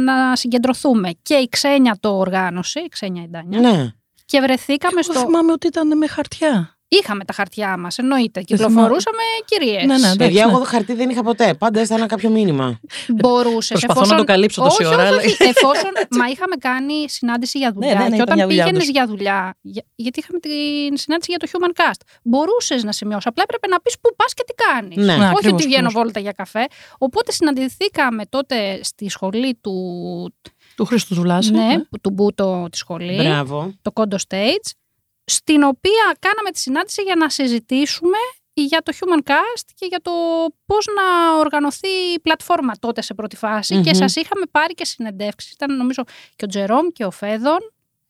[0.00, 1.10] να συγκεντρωθούμε.
[1.22, 3.88] Και η Ξένια το οργάνωσε, η Ξένια η Ντάνια, Ναι.
[4.24, 5.20] και βρεθήκαμε Εγώ στο...
[5.26, 6.78] θυμάμαι ότι ήταν με χαρτιά.
[6.92, 8.42] Είχαμε τα χαρτιά μας, εννοείται.
[8.46, 8.64] θυμάμαι.
[8.68, 9.76] Κυκλοφορούσαμε κυρίες.
[9.84, 10.52] Ναι, ναι, εντάξει, Παιδιά, ναι.
[10.52, 11.54] εγώ χαρτί δεν είχα ποτέ.
[11.54, 12.80] Πάντα έστελνα κάποιο μήνυμα.
[13.08, 13.80] Μπορούσες.
[13.80, 15.36] Προσπαθώ να το καλύψω τόση όχι, ώρα, Όχι, αλλά- όχι.
[15.42, 15.90] Εφόσον.
[16.10, 17.94] μα είχαμε κάνει συνάντηση για δουλειά.
[17.94, 18.94] Ναι, ναι, ναι, και ήταν όταν μια δουλειά, πήγαινες όντως.
[18.96, 19.56] για δουλειά.
[19.60, 22.00] για- γιατί είχαμε την συνάντηση για το Human Cast.
[22.22, 23.28] Μπορούσες να σημειώσει.
[23.28, 24.96] Απλά έπρεπε να πεις πού πας και τι κάνεις.
[24.96, 25.04] Ναι.
[25.04, 25.92] Ναι, όχι ακριβώς, ότι βγαίνω ακριβώς.
[26.02, 26.66] βόλτα για καφέ.
[26.98, 29.74] Οπότε συναντηθήκαμε τότε στη σχολή του.
[30.76, 31.52] Του Χρήστου του Βλάση.
[31.52, 33.14] Ναι, του Μπούτο τη σχολή.
[33.22, 33.72] Μπράβο.
[33.82, 34.70] Το Kondo Stage.
[35.30, 38.16] Στην οποία κάναμε τη συνάντηση για να συζητήσουμε
[38.52, 40.10] για το Human Cast και για το
[40.66, 43.74] πώς να οργανωθεί η πλατφόρμα τότε σε πρώτη φάση.
[43.74, 43.82] Μμμ.
[43.82, 45.52] Και σας είχαμε πάρει και συνεντεύξεις.
[45.52, 46.02] Ήταν νομίζω
[46.36, 47.58] και ο Τζερόμ και ο Φέδων.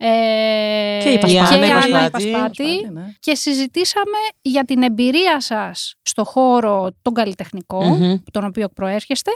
[0.02, 1.48] Ε, Και η Πασπάτη.
[1.54, 2.30] και η Άννα Άννα η Πασπάτη.
[2.32, 2.88] Πασπάτη.
[2.92, 3.14] ναι.
[3.20, 8.14] Και συζητήσαμε για την εμπειρία σας στο χώρο τον καλλιτεχνικό, Μμμ.
[8.30, 9.30] τον οποίο προέρχεστε.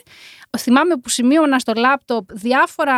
[0.58, 2.96] Θυμάμαι που σημείωνα στο λάπτοπ διάφορα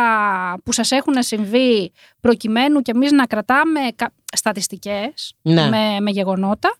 [0.63, 5.69] που σας έχουν συμβεί προκειμένου και εμείς να κρατάμε κα- στατιστικές Ναι.
[5.69, 6.77] με, με γεγονότα.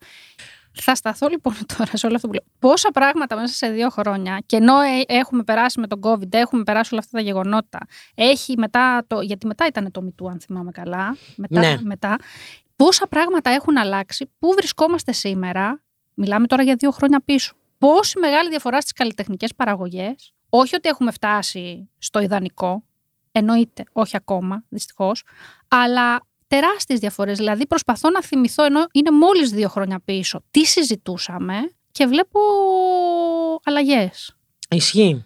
[0.82, 2.44] Θα σταθώ λοιπόν τώρα σε όλο αυτό που λέω.
[2.60, 6.64] Πόσα πράγματα μέσα σε δύο χρόνια και ενώ ε, έχουμε περάσει με τον COVID, έχουμε
[6.64, 7.80] περάσει όλα αυτά τα γεγονότα,
[8.16, 9.22] έχει μετά το.
[9.22, 11.18] Γιατί μετά ήταν το MeToo, αν θυμάμαι καλά.
[11.36, 11.78] Μετά, Ναι.
[11.82, 12.16] μετά.
[12.76, 15.82] Πόσα πράγματα έχουν αλλάξει, πού βρισκόμαστε σήμερα,
[16.14, 17.56] μιλάμε τώρα για δύο χρόνια πίσω.
[17.78, 20.34] Πόση μεγάλη διαφορά στις καλλιτεχνικές παραγωγές.
[20.50, 22.84] Όχι ότι έχουμε φτάσει στο ιδανικό,
[23.32, 25.24] εννοείται, όχι ακόμα, δυστυχώς,
[25.68, 27.38] αλλά τεράστιες διαφορές.
[27.38, 31.54] Δηλαδή προσπαθώ να θυμηθώ, ενώ είναι μόλις δύο χρόνια πίσω, τι συζητούσαμε
[31.92, 32.40] και βλέπω
[33.64, 34.36] αλλαγές.
[34.70, 35.26] Ισχύει.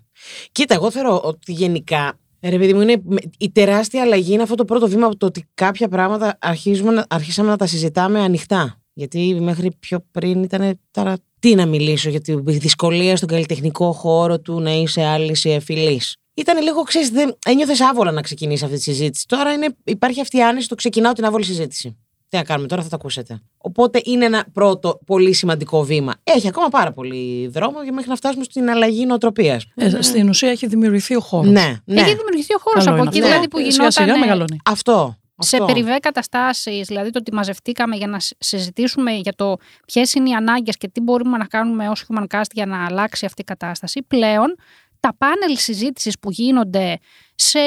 [0.52, 2.20] Κοίτα, εγώ θεωρώ ότι γενικά.
[2.42, 3.02] Ρε παιδί μου, είναι,
[3.38, 7.06] η τεράστια αλλαγή είναι αυτό το πρώτο βήμα από το ότι κάποια πράγματα αρχίζουμε, να-
[7.10, 8.82] αρχίσαμε να τα συζητάμε ανοιχτά.
[8.94, 14.40] Γιατί μέχρι πιο πριν ήταν τώρα τι να μιλήσω για τη δυσκολία στον καλλιτεχνικό χώρο
[14.40, 16.02] του να είσαι άλλης φιλή.
[16.42, 19.26] Ήταν λίγο, ξέρεις, δεν ένιωθες άβολα να ξεκινήσει αυτή τη συζήτηση.
[19.28, 21.98] Τώρα είναι, υπάρχει αυτή η άνεση, το ξεκινάω την άβολη συζήτηση.
[22.30, 23.42] Τι να κάνουμε τώρα, θα το ακούσετε.
[23.58, 26.14] Οπότε είναι ένα πρώτο πολύ σημαντικό βήμα.
[26.24, 29.66] Έχει ακόμα πάρα πολύ δρόμο για μέχρι να φτάσουμε στην αλλαγή νοοτροπίας.
[29.76, 31.52] Ε, στην ουσία έχει δημιουργηθεί ο χώρος.
[31.52, 32.02] Ναι, ναι.
[32.02, 33.30] Έχει δημιουργηθεί ο χώρος Καλό από είναι εκεί, αυτό.
[33.32, 34.58] δηλαδή που Σιγά γινόταν σιγά μεγαλώνει.
[34.66, 35.16] Αυτό.
[35.38, 35.68] σε αυτό.
[35.74, 40.34] περιβέ καταστάσεις, δηλαδή το ότι μαζευτήκαμε για να συ- συζητήσουμε για το ποιες είναι οι
[40.34, 44.04] ανάγκες και τι μπορούμε να κάνουμε ως Human Cast για να αλλάξει αυτή η κατάσταση,
[44.08, 44.56] πλέον
[45.02, 46.98] τα πάνελ συζήτησης που γίνονται
[47.36, 47.60] σε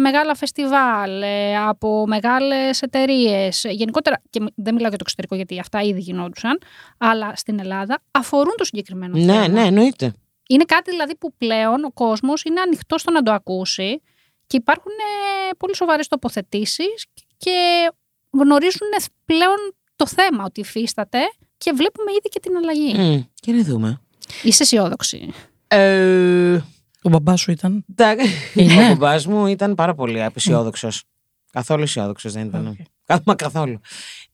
[0.00, 5.58] μεγάλα φεστιβάλ, ε, από μεγάλες εταιρείες, γενικότερα, και μ- δεν μιλάω για το εξωτερικό γιατί
[5.58, 6.58] αυτά ήδη γινόντουσαν,
[6.98, 9.32] αλλά στην Ελλάδα αφορούν το συγκεκριμένο θέμα.
[9.38, 10.12] Ναι, ναι, εννοείται.
[10.48, 14.02] Είναι κάτι δηλαδή που πλέον ο κόσμος είναι ανοιχτό στο να το ακούσει
[14.46, 17.88] και υπάρχουν ε, πολύ σοβαρές τοποθετήσεις και
[18.30, 18.88] γνωρίζουν
[19.24, 19.56] πλέον
[19.96, 21.18] το θέμα ότι υφίσταται
[21.58, 22.94] και βλέπουμε ήδη και την αλλαγή.
[22.98, 24.00] Μμ, και να δούμε.
[24.42, 25.32] Είσαι αισιόδοξη.
[25.68, 26.58] Ε,
[27.02, 27.84] Ο μπαμπάς σου ήταν.
[27.90, 28.28] εντάξει.
[28.54, 28.74] Είναι.
[28.84, 31.02] Ο μπαμπάς μου ήταν πάρα πολύ απεσιόδοξος.
[31.52, 32.66] Καθόλου αισιόδοξος δεν ήταν.
[32.66, 32.76] Οκ.
[33.04, 33.80] Κα- Μα καθόλου.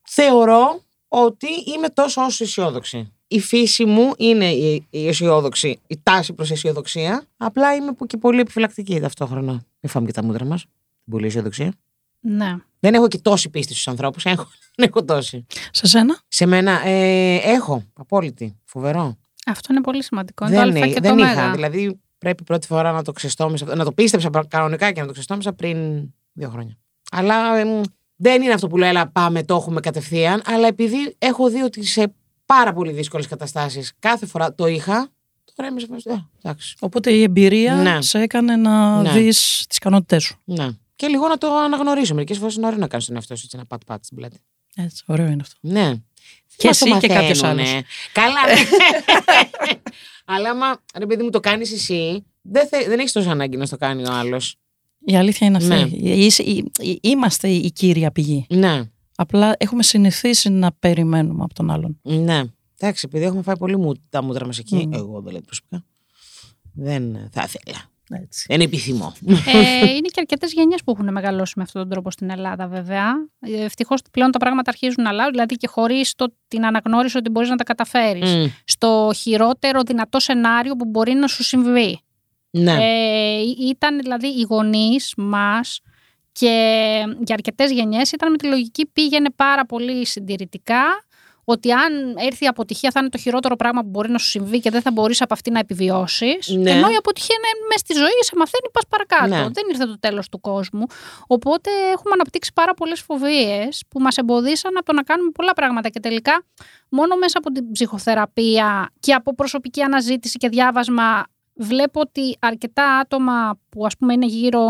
[0.09, 1.46] Θεωρώ ότι
[1.77, 3.12] είμαι τόσο όσο αισιόδοξη.
[3.29, 7.24] Η φύση μου είναι η, η αισιόδοξη, η τάση προς αισιοδοξία.
[7.37, 9.53] Απλά είμαι που και πολύ επιφυλακτική ταυτόχρονα.
[9.53, 10.64] Μην φάμε και τα μούτρα μας.
[11.11, 11.72] Πολύ αισιοδοξία.
[12.20, 12.57] Ναι.
[12.81, 14.24] Δεν έχω και τόση πίστη στους ανθρώπους.
[14.24, 14.46] Έχω,
[14.77, 15.46] δεν έχω τόση.
[15.70, 17.83] Σε σένα; Σε μένα ε, έχω.
[17.92, 18.57] Απόλυτη.
[18.64, 19.16] Φοβερό.
[19.46, 20.46] Αυτό είναι πολύ σημαντικό.
[20.46, 21.35] Είναι Δεν, το α εί- και δεν το είχα.
[21.35, 21.50] μέγα.
[21.53, 25.12] Δηλαδή πρέπει πρώτη φορά να το ξεστόμησα, να το πίστεψα πρα- κανονικά και να το
[25.12, 25.78] ξεστόμησα πριν
[26.32, 26.76] δύο χρόνια.
[27.10, 27.80] Αλλά εμ,
[28.16, 30.42] δεν είναι αυτό που λέω, έλα πάμε, το έχουμε κατευθείαν.
[30.46, 32.12] Αλλά επειδή έχω δει ότι σε
[32.46, 35.08] πάρα πολύ δύσκολες καταστάσεις κάθε φορά το είχα,
[35.54, 36.76] τώρα είμαι σε φάση, «Ε, εντάξει.
[36.80, 38.02] Οπότε η εμπειρία Ναι.
[38.02, 39.10] σε έκανε να Ναι.
[39.12, 40.37] δεις τις ικανότητές σου.
[40.44, 40.68] Ναι.
[40.96, 42.14] Και λίγο να το αναγνωρίσω.
[42.14, 44.37] Μερικές φορές είναι ωραίο να κάνεις τον εαυτό σου έτσι ένα πατ-πατ στην πλάτη.
[44.76, 45.56] Έτσι, ωραίο είναι αυτό.
[45.60, 45.92] Ναι.
[46.56, 47.70] Και Μας το εσύ και κάποιος μαθαίνουνε.
[47.70, 47.84] άλλος.
[48.12, 48.40] Καλά.
[50.24, 53.66] Αλλά άμα ρε παιδί μου το κάνεις εσύ, δεν, θε, δεν έχεις τόσο ανάγκη να
[53.66, 54.56] στο κάνει ο άλλος.
[55.06, 55.68] Η αλήθεια είναι αυτή.
[55.68, 56.10] Ναι.
[56.12, 58.46] Είσαι- η- η- Είμαστε η κύρια πηγή.
[58.48, 58.82] Ναι,
[59.16, 61.98] Απλά έχουμε συνηθίσει να περιμένουμε από τον άλλον.
[62.02, 62.42] ναι.
[62.78, 64.92] Εντάξει, επειδή έχουμε φάει πολύ μου, τα μούτρα μας εκεί, Μμ.
[64.92, 65.84] εγώ δηλαδή προσωπικά.
[66.72, 67.78] Δεν θα ήθελα.
[68.11, 68.45] Έτσι.
[68.49, 69.12] Δεν επιθυμώ.
[69.27, 73.12] Ε, είναι και αρκετές γενιές που έχουν μεγαλώσει με αυτόν τον τρόπο στην Ελλάδα, βέβαια.
[73.40, 76.14] Ευτυχώς πλέον τα πράγματα αρχίζουν να αλλάζουν, δηλαδή και χωρίς
[76.49, 78.35] την αναγνώριση ότι μπορείς να τα καταφέρεις.
[78.35, 78.47] Μμ.
[78.64, 82.01] Στο χειρότερο δυνατό σενάριο που μπορεί να σου συμβεί.
[82.51, 82.73] Ναι.
[82.73, 85.81] Ε, ήταν δηλαδή οι γονείς μας
[86.33, 86.49] και
[87.25, 90.85] για αρκετές γενιές ήταν με τη λογική πήγαινε πάρα πολύ συντηρητικά.
[91.44, 94.61] Ότι αν έρθει η αποτυχία θα είναι το χειρότερο πράγμα που μπορεί να σου συμβεί
[94.61, 96.48] και δεν θα μπορείς από αυτή να επιβιώσεις.
[96.48, 96.70] Ναι.
[96.70, 99.44] Ενώ η αποτυχία είναι μέσα στη ζωή, σε μαθαίνει, πας παρακάτω.
[99.44, 99.52] Ναι.
[99.52, 100.85] Δεν ήρθε το τέλος του κόσμου.
[101.26, 105.88] Οπότε έχουμε αναπτύξει πάρα πολλές φοβίες που μας εμποδίσαν από το να κάνουμε πολλά πράγματα.
[105.88, 106.44] Και τελικά,
[106.88, 113.59] μόνο μέσα από την ψυχοθεραπεία και από προσωπική αναζήτηση και διάβασμα, βλέπω ότι αρκετά άτομα
[113.68, 114.61] που ας πούμε είναι γύρω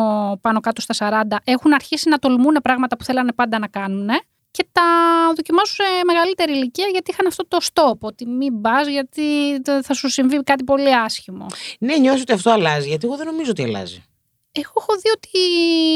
[0.41, 4.11] πάνω κάτω στα 40 έχουν αρχίσει να τολμούν πράγματα που θέλανε πάντα να κάνουν
[4.57, 4.83] και τα
[5.37, 9.23] δοκιμάσουν σε μεγαλύτερη ηλικία γιατί είχαν αυτό το stop, ότι μην πας γιατί
[9.83, 11.47] θα σου συμβεί κάτι πολύ άσχημο.
[11.79, 14.05] ναι, νιώθω ότι αυτό αλλάζει, γιατί εγώ δεν νομίζω ότι αλλάζει.
[14.53, 15.39] Εγώ έχω δει ότι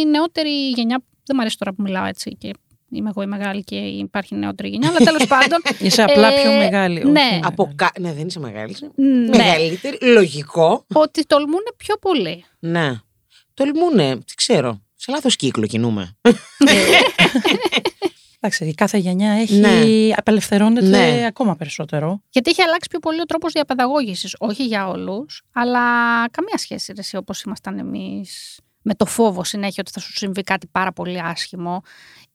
[0.03, 2.51] η νεότερη γενιά, δεν μου αρέσει τώρα που μιλάω έτσι και
[2.91, 6.53] είμαι εγώ η μεγάλη και υπάρχει νεότερη γενιά, αλλά τέλος πάντων, Είσαι απλά Ε, πιο
[6.53, 7.05] μεγάλη.
[7.05, 7.21] ναι.
[7.33, 7.75] όχι Από μεγάλη.
[7.77, 7.91] κα...
[8.01, 8.71] Ναι, δεν είσαι μεγάλη.
[8.71, 10.85] είσαι ναι, Μεγαλύτερη, λογικό.
[10.95, 12.45] ότι τολμούν πιο πολύ.
[12.59, 12.93] Ναι.
[13.55, 14.83] Τολμούνε, τι ξέρω.
[14.95, 16.17] Σε λάθος κύκλο κινούμε.
[18.41, 19.83] Εντάξει, η κάθε γενιά έχει, Ναι.
[20.17, 21.25] απελευθερώνεται Ναι.
[21.27, 22.23] ακόμα περισσότερο.
[22.31, 25.81] Γιατί έχει αλλάξει πιο πολύ ο τρόπος διαπαιδαγώγησης, όχι για όλους, αλλά
[26.31, 30.43] καμία σχέση ρε, εσύ, όπως ήμασταν εμείς με το φόβο συνέχεια ότι θα σου συμβεί
[30.43, 31.83] κάτι πάρα πολύ άσχημο.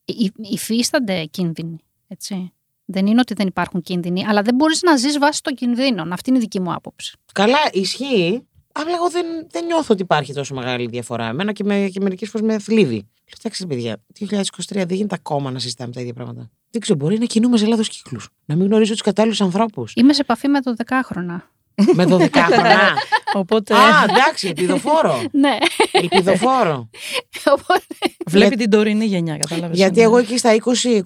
[0.04, 2.52] Υ- υφίστανται κίνδυνοι, έτσι.
[2.84, 6.12] Δεν είναι ότι δεν υπάρχουν κίνδυνοι, αλλά δεν μπορείς να ζεις βάσει των κινδύνων.
[6.12, 7.16] Αυτή είναι η δική μου άποψη.
[7.32, 8.46] Καλά, ισχύει.
[8.76, 11.26] Αλλά εγώ δεν, δεν νιώθω ότι υπάρχει τόσο μεγάλη διαφορά.
[11.28, 12.94] Εμένα και, με, και μερικές φορές με θλίβει.
[12.94, 16.50] Λέω, εντάξει, παιδιά, 2023 δεν γίνεται ακόμα να συζητάμε τα ίδια πράγματα.
[16.70, 18.28] Δεν ξέρω, μπορεί να κινούμε σε λάθος κύκλους.
[18.44, 19.92] Να μην γνωρίζω τους κατάλληλους ανθρώπους.
[19.96, 21.50] Είμαι σε επαφή με το δεκάχρονα.
[21.94, 22.94] με 12 χρόνια.
[23.34, 25.22] Οπότε Α, εντάξει, ελπιδοφόρο.
[25.32, 25.56] ναι.
[25.92, 26.88] ελπιδοφόρο.
[27.56, 27.84] Οπότε,
[28.26, 29.76] βλέπει την τωρινή γενιά, κατάλαβες.
[29.76, 31.02] Γιατί Είναι- εγώ εκεί στα 20-25,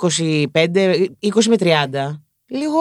[1.21, 2.81] 20 με 30, λίγο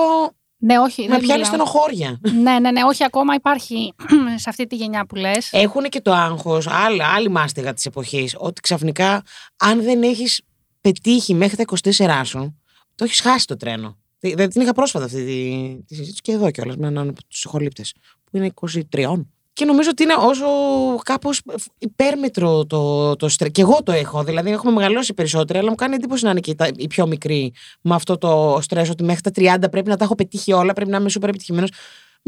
[0.58, 1.02] ναι, όχι.
[1.02, 1.44] με δεν πιάνει μιλάω.
[1.46, 2.20] στενοχώρια.
[2.44, 3.94] Ναι, ναι, ναι, όχι ακόμα υπάρχει
[4.44, 5.50] σε αυτή τη γενιά που λες.
[5.52, 9.24] Έχουν και το άγχος, άλλη, άλλη μάστιγα της εποχής, ότι ξαφνικά
[9.58, 10.42] αν δεν έχεις
[10.82, 12.62] πετύχει μέχρι τα 24 σου,
[12.96, 13.98] το έχεις χάσει το τρένο.
[14.20, 17.20] Δε- Δεν την είχα πρόσφατα αυτή τη, τη συζήτηση και εδώ κιόλας με έναν από
[17.20, 17.84] του συγχωρήπτε,
[18.24, 18.52] που είναι
[18.90, 19.26] 23.
[19.58, 20.46] Και νομίζω ότι είναι όσο
[21.04, 21.42] κάπως
[21.78, 23.50] υπέρμετρο το, το στρε.
[23.50, 24.24] Και εγώ το έχω.
[24.24, 27.54] Δηλαδή, έχουμε μεγαλώσει περισσότερο, αλλά μου κάνει εντύπωση να είναι και τα, οι πιο μικροί
[27.82, 29.32] με αυτό το στρες ότι μέχρι τα
[29.66, 31.70] 30 πρέπει να τα έχω πετύχει όλα, πρέπει να είμαι σούπερ επιτυχημένος.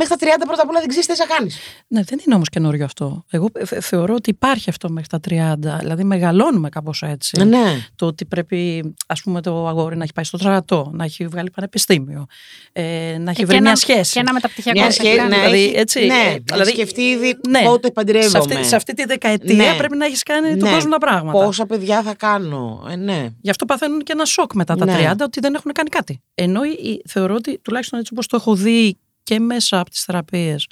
[0.02, 1.58] Μέχρι τα 30 πρώτα απ' όλα δεν ξέρεις τι θα κάνεις.
[1.88, 3.24] Ναι, δεν είναι όμως καινούριο αυτό.
[3.30, 5.78] Εγώ ε, θεωρώ ότι υπάρχει αυτό μέχρι τα 30.
[5.80, 7.44] Δηλαδή, μεγαλώνουμε κάπως έτσι.
[7.44, 7.78] Ναι.
[7.96, 11.50] Το ότι πρέπει, ας πούμε, το αγόρι να έχει πάει στο στρατό, να έχει βγάλει
[11.56, 12.26] πανεπιστήμιο,
[12.72, 12.82] ε,
[13.20, 14.12] να έχει Ε, βρει και μια ένα- σχέση.
[14.14, 15.30] Και ένα μεταπτυχιακό Μια σε σχέση, κάνει.
[15.30, 17.62] ναι, δηλαδή, έχει- έτσι, ναι, ε, έχει δηλαδή- σκεφτεί ήδη Ναι.
[17.64, 18.38] πότε σε, παντρεύομαι.
[18.38, 19.78] αυτή, σε αυτή τη δεκαετία Ναι.
[19.78, 20.74] πρέπει να έχεις κάνει τον Ναι.
[20.74, 21.44] κόσμο τα πράγματα.
[21.46, 22.88] Πόσα παιδιά θα κάνω.
[22.92, 23.28] Ε, ναι.
[23.42, 24.94] Γι' αυτό παθαίνουν και ένα σοκ μετά τα Ναι.
[24.94, 26.22] 30 ότι δεν έχουν κάνει κάτι.
[26.36, 28.98] Ενώ η- η- θεωρώ ότι τουλάχιστον έτσι όπως το έχω δει
[29.30, 30.68] και μέσα από τις θεραπείες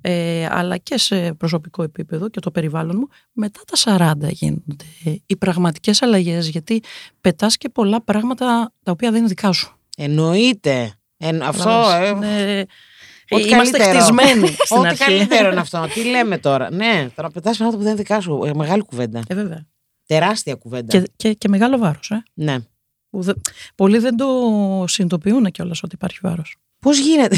[0.00, 4.84] ε, αλλά και σε προσωπικό επίπεδο και το περιβάλλον μου, μετά τα 40 γίνονται
[5.26, 6.82] οι πραγματικές αλλαγές γιατί
[7.20, 9.76] πετάς και πολλά πράγματα τα οποία δεν είναι δικά σου.
[9.96, 10.92] Εννοείται.
[11.16, 11.64] Εν, αυτό.
[11.64, 12.28] Καταλάβες.
[12.28, 12.66] Ε, Είναι-
[13.30, 14.04] ό,τι Είμαστε καλύτερο.
[14.04, 15.04] χτισμένοι στην Ό,τι αρχή.
[15.04, 15.86] καλύτερο είναι αυτό.
[15.94, 16.70] Τι λέμε τώρα.
[16.74, 18.42] Ναι, τώρα πετάς πράγματα που δεν είναι δικά σου.
[18.44, 19.22] Ε, μεγάλη κουβέντα.
[19.26, 19.66] Ε, βέβαια.
[20.06, 20.98] Τεράστια κουβέντα.
[20.98, 22.10] Και, και, και μεγάλο βάρος.
[22.10, 22.22] Ε.
[22.34, 22.56] Ναι.
[23.10, 23.40] Που δεν-
[23.74, 24.26] πολλοί δεν το
[24.88, 26.56] συνειδητοποιούν κιόλας ότι υπάρχει βάρος.
[26.84, 27.36] Πώς γίνεται;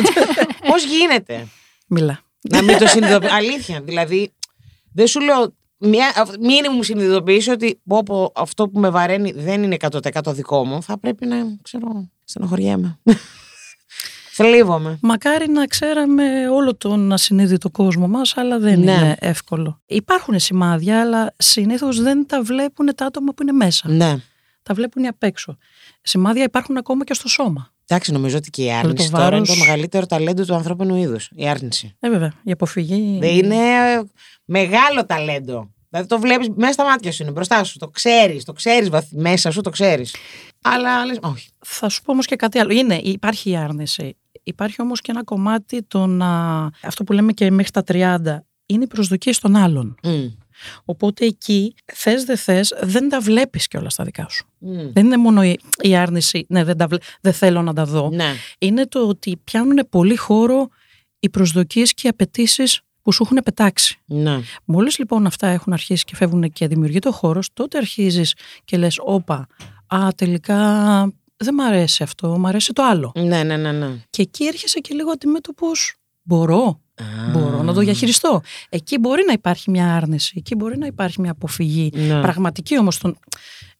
[0.70, 1.46] Πώς γίνεται;
[1.86, 2.20] Μιλά.
[2.40, 3.34] να μην το συνειδητοποιήσω.
[3.34, 3.80] Αλήθεια.
[3.80, 4.32] Δηλαδή,
[4.94, 5.56] δεν σου λέω.
[5.80, 6.06] Μια,
[6.40, 10.82] μήνυμου συνειδητοποιήσω ότι πω, πω, αυτό που με βαραίνει δεν είναι 100% δικό μου.
[10.82, 12.98] Θα πρέπει να, ξέρω, στενοχωριέμαι.
[14.32, 14.98] Θλίβομαι.
[15.02, 18.92] Μακάρι να ξέραμε όλο τον ασυνείδητο κόσμο μας, αλλά δεν Ναι.
[18.92, 19.80] είναι εύκολο.
[19.86, 23.88] Υπάρχουν σημάδια, αλλά συνήθως δεν τα βλέπουν τα άτομα που είναι μέσα.
[23.88, 24.16] Ναι.
[24.62, 25.56] Τα βλέπουν οι απ' έξω.
[26.02, 27.72] Σημάδια υπάρχουν ακόμα και στο σώμα.
[27.90, 30.54] Εντάξει, νομίζω ότι και η Αλλά το άρνηση τώρα είναι βάρος- το μεγαλύτερο ταλέντο του
[30.54, 31.30] ανθρώπινου είδους.
[31.34, 31.96] Η άρνηση.
[32.00, 33.18] Ε, βέβαια, η αποφυγή.
[33.20, 33.56] Δεν είναι
[34.44, 35.70] μεγάλο ταλέντο.
[35.90, 37.78] Δηλαδή το βλέπεις μέσα στα μάτια σου, είναι μπροστά σου.
[37.78, 40.14] Το ξέρεις, το ξέρεις μέσα σου, το ξέρεις.
[40.62, 41.48] Αλλά λες, όχι.
[41.66, 42.72] Θα σου πω όμως και κάτι άλλο.
[42.72, 44.16] Είναι, υπάρχει η άρνηση.
[44.42, 46.60] Υπάρχει όμως και ένα κομμάτι το να.
[46.82, 49.94] Αυτό που λέμε και μέχρι τα 30 είναι οι προσδοκίες των άλλων.
[50.02, 50.26] Μμ.
[50.84, 54.46] Οπότε εκεί, θες δεν θες, δεν τα βλέπεις κιόλας τα δικά σου.
[54.58, 54.92] Μμ.
[54.92, 58.10] Δεν είναι μόνο η, η άρνηση, ναι δεν, τα βλέ- δεν θέλω να τα δω.
[58.12, 58.32] Ναι.
[58.58, 60.68] Είναι το ότι πιάνουν πολύ χώρο
[61.20, 63.98] οι προσδοκίες και οι απαιτήσεις που σου έχουν πετάξει.
[64.04, 64.40] Ναι.
[64.64, 68.98] Μόλις λοιπόν αυτά έχουν αρχίσει και φεύγουν και δημιουργεί το χώρος, τότε αρχίζεις και λες,
[69.00, 69.46] όπα,
[69.86, 70.56] α, τελικά
[71.36, 73.12] δεν μ' αρέσει αυτό, μ' αρέσει το άλλο.
[73.14, 73.88] Ναι, ναι, ναι, ναι.
[74.10, 75.94] Και εκεί έρχεσαι και λίγο αντιμέτωπος,
[76.28, 76.80] μπορώ,
[77.32, 78.40] μπορώ να το διαχειριστώ.
[78.68, 81.90] Εκεί μπορεί να υπάρχει μια άρνηση, εκεί μπορεί να υπάρχει μια αποφυγή.
[81.94, 82.20] Ναι.
[82.20, 83.18] Πραγματική όμως των,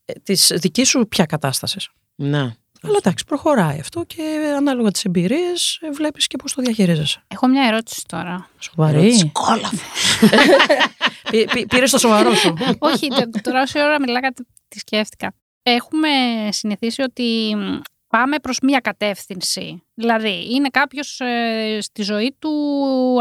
[0.05, 1.89] ε, της δικής σου πια κατάστασης.
[2.15, 2.55] ναι.
[2.83, 4.23] Αλλά εντάξει, προχωράει αυτό και
[4.57, 7.23] ανάλογα τις εμπειρίες ε, βλέπεις και πώς το διαχειρίζεσαι.
[7.29, 8.49] Έχω μια ερώτηση τώρα.
[8.59, 9.31] Σοβαρή.
[9.33, 9.77] Κόλαφο.
[11.31, 12.55] Πή- πή- Πήρες το σοβαρό σου.
[12.79, 15.35] Όχι, τε- τώρα όση ώρα μιλάγατε, τη σκέφτηκα.
[15.63, 16.09] Έχουμε
[16.51, 19.83] συνηθίσει ότι μ, πάμε προς μία κατεύθυνση.
[19.95, 22.53] Δηλαδή, είναι κάποιος ε, στη ζωή του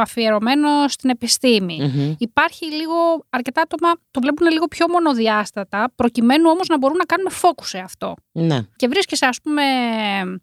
[0.02, 1.78] αφιερωμένο στην επιστήμη.
[1.82, 2.16] Μμμ.
[2.18, 2.94] Υπάρχει λίγο,
[3.30, 7.78] αρκετά άτομα το βλέπουν λίγο πιο μονοδιάστατα, προκειμένου όμως να μπορούν να κάνουμε focus σε
[7.78, 8.14] αυτό.
[8.32, 8.60] Ναι.
[8.76, 9.64] Και βρίσκεσαι, ας πούμε,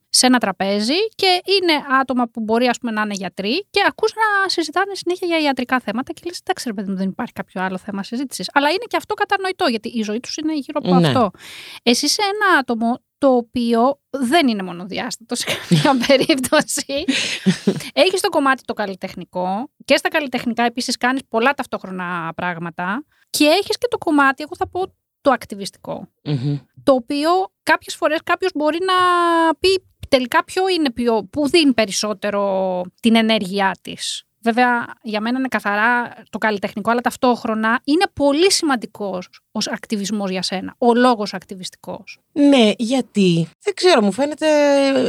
[0.08, 4.12] σε ένα τραπέζι και είναι άτομα που μπορεί, ας πούμε, να είναι γιατροί και ακούς
[4.14, 7.62] να συζητάνε συνέχεια για ιατρικά θέματα και λες, εντάξει ρε παιδί μου, δεν υπάρχει κάποιο
[7.62, 8.50] άλλο θέμα συζήτησης.
[8.52, 11.06] Αλλά είναι και αυτό κατανοητό, γιατί η ζωή τους είναι γύρω από Ναι.
[11.06, 11.30] αυτό.
[11.82, 17.04] Εσύ είσαι ένα άτομο το οποίο δεν είναι μονοδιάστατο σε καμία περίπτωση.
[17.92, 23.78] Έχεις το κομμάτι το καλλιτεχνικό και στα καλλιτεχνικά επίσης κάνεις πολλά ταυτόχρονα πράγματα και έχεις
[23.78, 26.58] και το κομμάτι, εγώ θα πω, το ακτιβιστικό Μμμ.
[26.82, 27.30] το οποίο
[27.62, 28.94] κάποιες φορές κάποιος μπορεί να
[29.54, 34.24] πει τελικά ποιο είναι πιο, που δίνει περισσότερο την ενέργειά της.
[34.44, 40.42] Βέβαια, για μένα είναι καθαρά το καλλιτεχνικό, αλλά ταυτόχρονα είναι πολύ σημαντικός ως ακτιβισμός για
[40.42, 42.18] σένα, ο λόγος ακτιβιστικός.
[42.32, 44.46] Ναι, γιατί; Δεν ξέρω, μου φαίνεται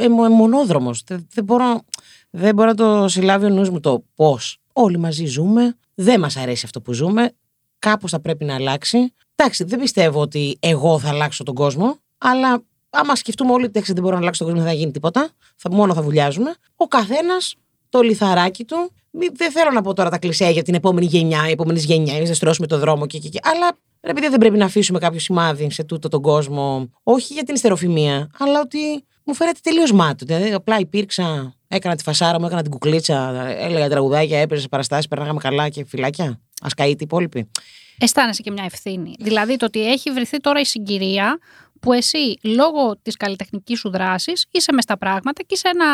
[0.03, 1.03] ε, μο- μονόδρομος.
[1.05, 1.81] Δεν, δεν, μπορώ,
[2.29, 4.57] δεν μπορώ να το συλλάβει ο νους μου το πώς.
[4.73, 7.31] Όλοι μαζί ζούμε, δεν μας αρέσει αυτό που ζούμε,
[7.79, 9.13] κάπως θα πρέπει να αλλάξει.
[9.35, 13.93] Εντάξει, δεν πιστεύω ότι εγώ θα αλλάξω τον κόσμο, αλλά άμα σκεφτούμε όλοι ότι εντάξει,
[13.93, 16.53] δεν μπορώ να αλλάξω τον κόσμο, δεν θα γίνει τίποτα, θα, μόνο θα βουλιάζουμε.
[16.75, 17.55] Ο καθένας
[17.95, 18.91] το λιθαράκι του.
[19.11, 22.15] Μη, δεν θέλω να πω τώρα τα κλισέ για την επόμενη γενιά, η επόμενη γενιά,
[22.15, 23.39] εμείς θα στρώσουμε το δρόμο και, και, και.
[23.43, 26.89] Αλλά ρε παιδί, δεν πρέπει να αφήσουμε κάποιο σημάδι σε τούτο τον κόσμο.
[27.03, 28.77] Όχι για την ιστεροφημία, αλλά ότι
[29.23, 30.27] μου φαίνεται τελείως μάτιο.
[30.27, 35.39] Δηλαδή, απλά υπήρξα, έκανα τη φασάρα μου, έκανα την κουκλίτσα, έλεγα τραγουδάκια, έπαιζε παραστάσεις, περνάγαμε
[35.39, 36.25] καλά και φυλάκια.
[36.61, 37.49] Α καεί οι υπόλοιποι.
[37.97, 39.15] Αισθάνεσαι και μια ευθύνη.
[39.19, 41.39] Δηλαδή το ότι έχει βρεθεί τώρα η συγκυρία
[41.85, 45.85] που εσύ λόγω της καλλιτεχνικής σου δράσης είσαι μες στα πράγματα και είσαι ένα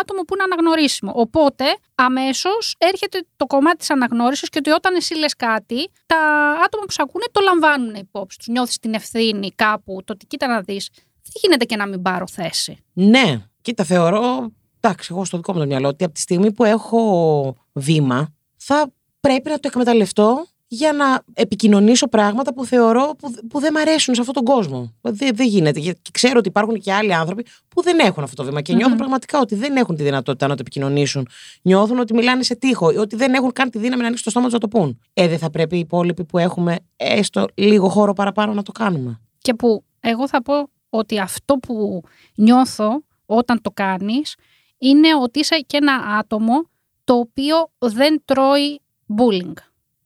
[0.00, 1.12] άτομο που είναι αναγνωρίσιμο.
[1.14, 6.16] Οπότε αμέσως έρχεται το κομμάτι της αναγνώρισης και ότι όταν εσύ λες κάτι, τα
[6.64, 8.46] άτομα που σε ακούνε το λαμβάνουν υπόψη τους.
[8.46, 10.90] Νιώθεις την ευθύνη κάπου, το ότι κοίτα να δεις,
[11.22, 12.84] δεν γίνεται και να μην πάρω θέση.
[12.92, 14.52] Ναι, κοίτα, θεωρώ.
[14.80, 18.92] Εντάξει, εγώ στο δικό μου το μυαλό ότι από τη στιγμή που έχω βήμα, θα
[19.20, 24.14] πρέπει να το εκμεταλλευτώ για να επικοινωνήσω πράγματα που θεωρώ που, που δεν μ' αρέσουν
[24.14, 24.94] σε αυτόν τον κόσμο.
[25.00, 25.80] Δεν, δεν γίνεται.
[25.80, 28.90] Και ξέρω ότι υπάρχουν και άλλοι άνθρωποι που δεν έχουν αυτό το βήμα και νιώθουν
[28.92, 28.98] Μμμ.
[28.98, 31.28] πραγματικά ότι δεν έχουν τη δυνατότητα να το επικοινωνήσουν.
[31.62, 34.30] Νιώθουν ότι μιλάνε σε τείχο, ή ότι δεν έχουν καν τη δύναμη να ανοίξουν το
[34.30, 35.00] στόμα τους να το πούν.
[35.12, 39.20] Ε, δεν θα πρέπει οι υπόλοιποι που έχουμε έστω λίγο χώρο παραπάνω να το κάνουμε.
[39.38, 42.02] Και που εγώ θα πω ότι αυτό που
[42.34, 44.34] νιώθω όταν το κάνεις
[44.78, 46.68] είναι ότι είσαι και ένα άτομο
[47.04, 48.80] το οποίο δεν τρώει
[49.16, 49.52] bullying.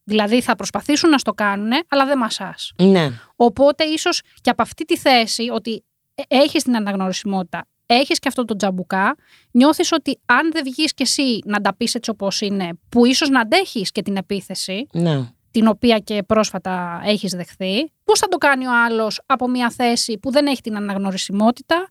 [0.04, 2.72] Δηλαδή θα προσπαθήσουν να στο κάνουν, αλλά δεν μασάς.
[2.82, 3.10] Ναι.
[3.36, 5.84] Οπότε ίσως και από αυτή τη θέση ότι
[6.14, 9.16] ε- έχεις την αναγνωρισιμότητα, έχεις και αυτό το τζαμπουκά,
[9.50, 13.28] νιώθεις ότι αν δεν βγεις κι εσύ να τα πεις έτσι όπως είναι, που ίσως
[13.28, 15.20] να αντέχεις και την επίθεση, Ναι.
[15.50, 20.18] την οποία και πρόσφατα έχεις δεχθεί, πώς θα το κάνει ο άλλος από μια θέση
[20.18, 21.88] που δεν έχει την αναγνωρισιμότητα,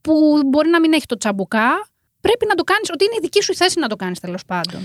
[0.00, 1.88] που μπορεί να μην έχει το τσαμπουκά,
[2.20, 4.80] πρέπει να το κάνεις, ότι είναι η δική σου θέση να το κάνεις τέλος πάντων.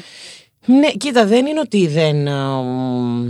[0.65, 2.27] Ναι, κοίτα, δεν είναι ότι δεν.
[2.27, 3.29] α, μ,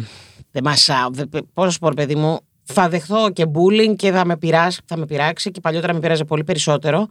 [0.52, 1.10] δεν μασάω.
[1.12, 4.38] δεν- Πώς να σου πω, ρε παιδί μου, θα δεχθώ και bullying και θα με,
[4.38, 7.08] πειράσει, θα με πειράξει και παλιότερα με πειράζει πολύ περισσότερο.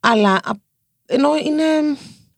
[0.00, 0.50] Αλλά α,
[1.06, 1.62] ενώ είναι.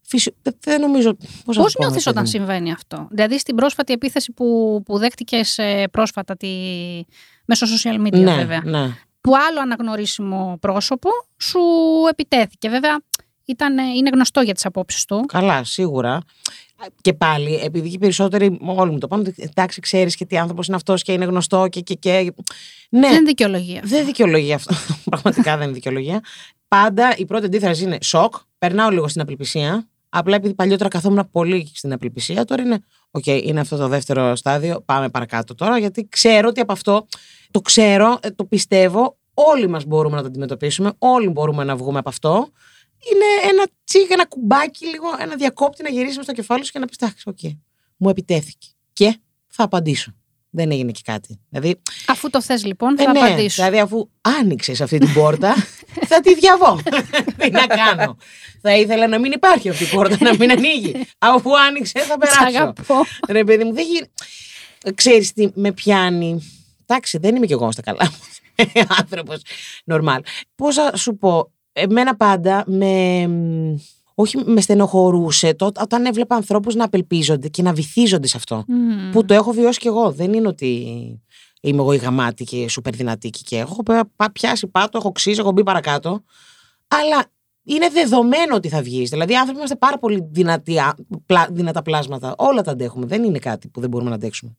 [0.01, 0.35] Φυσι...
[0.41, 1.15] Δεν, δεν νομίζω.
[1.45, 2.29] Πώς, να Πώς σου πω, ρε νιώθεις παιδί όταν μου.
[2.29, 6.47] συμβαίνει αυτό; Δηλαδή στην πρόσφατη επίθεση που, που δέχτηκες ε, πρόσφατα τη...
[7.45, 8.61] μέσω social media Ναι, βέβαια.
[8.65, 8.87] ναι.
[9.21, 11.59] Που άλλο αναγνωρίσιμο πρόσωπο σου
[12.09, 12.69] επιτέθηκε.
[12.69, 12.99] Βέβαια
[13.51, 15.25] ήταν, ε, είναι γνωστό για τις απόψεις του.
[15.25, 16.21] Καλά, σίγουρα.
[17.01, 20.37] Και πάλι, επειδή και οι περισσότεροι όλοι μου το πάνε, ότι, εντάξει, ξέρεις και τι
[20.37, 21.81] άνθρωπος είναι αυτός και είναι γνωστό και.
[21.81, 22.33] και, και.
[22.89, 23.81] Ναι, Δεν είναι δικαιολογία.
[23.83, 24.75] Δεν δικαιολογεί αυτό.
[25.09, 26.21] Πραγματικά δεν είναι δικαιολογία.
[26.67, 28.35] Πάντα η πρώτη αντίδραση είναι σοκ.
[28.57, 29.87] Περνάω λίγο στην απελπισία.
[30.09, 32.79] Απλά επειδή παλιότερα καθόμουν πολύ στην απελπισία, τώρα είναι.
[33.11, 34.81] Οκ, είναι αυτό το δεύτερο στάδιο.
[34.85, 37.07] Πάμε παρακάτω τώρα, γιατί ξέρω ότι από αυτό
[37.51, 39.17] το ξέρω, ε, το πιστεύω.
[39.33, 40.91] Όλοι μας μπορούμε να το αντιμετωπίσουμε.
[40.97, 42.47] Όλοι μπορούμε να βγούμε από αυτό.
[43.11, 46.85] Είναι ένα τσίκ, ένα κουμπάκι, λίγο, ένα διακόπτη να γυρίσουμε στο κεφάλι σου και να
[46.85, 47.39] πεις: Εντάξει, οκ,
[47.97, 48.67] μου επιτέθηκε.
[48.93, 50.15] Και θα απαντήσω.
[50.53, 51.39] Δεν έγινε και κάτι.
[51.49, 53.63] Δηλαδή, Αφού το θες λοιπόν, θα ε, ναι, απαντήσω.
[53.63, 55.55] δηλαδή αφού άνοιξες αυτή την πόρτα,
[56.09, 56.79] θα τη διαβώ.
[57.37, 58.17] Τι να κάνω.
[58.61, 61.07] θα ήθελα να μην υπάρχει αυτή η πόρτα, να μην ανοίγει.
[61.17, 62.43] Αφού άνοιξε, θα Σ' περάσω.
[62.57, 62.95] αγαπώ.
[63.29, 64.07] Ρε παιδί μου, δεν γίνει.
[64.95, 66.51] Ξέρεις τι με πιάνει.
[66.85, 68.17] Εντάξει, δεν είμαι κι εγώ στα καλά μου.
[68.99, 69.41] Άνθρωπος.
[69.85, 70.21] Νορμάλ.
[70.55, 73.29] Πώς θα σου πω, εμένα πάντα με.
[74.15, 78.63] Όχι με στενοχωρούσε το, όταν έβλεπα ανθρώπους να απελπίζονται και να βυθίζονται σε αυτό.
[78.67, 79.11] Μμμ.
[79.11, 80.11] Που το έχω βιώσει κι εγώ.
[80.11, 80.67] Δεν είναι ότι
[81.61, 85.39] είμαι εγώ η γαμάτη και σούπερ δυνατή και έχω πα- πα- πιάσει πάτο, έχω ξύσει,
[85.39, 86.23] έχω μπει παρακάτω.
[86.87, 87.25] Αλλά
[87.63, 89.09] είναι δεδομένο ότι θα βγεις.
[89.09, 92.35] Δηλαδή, οι άνθρωποι είμαστε πάρα πολύ δυνατοί, α- πλα- δυνατά πλάσματα.
[92.37, 93.05] Όλα τα αντέχουμε.
[93.05, 94.55] Δεν είναι κάτι που δεν μπορούμε να αντέξουμε.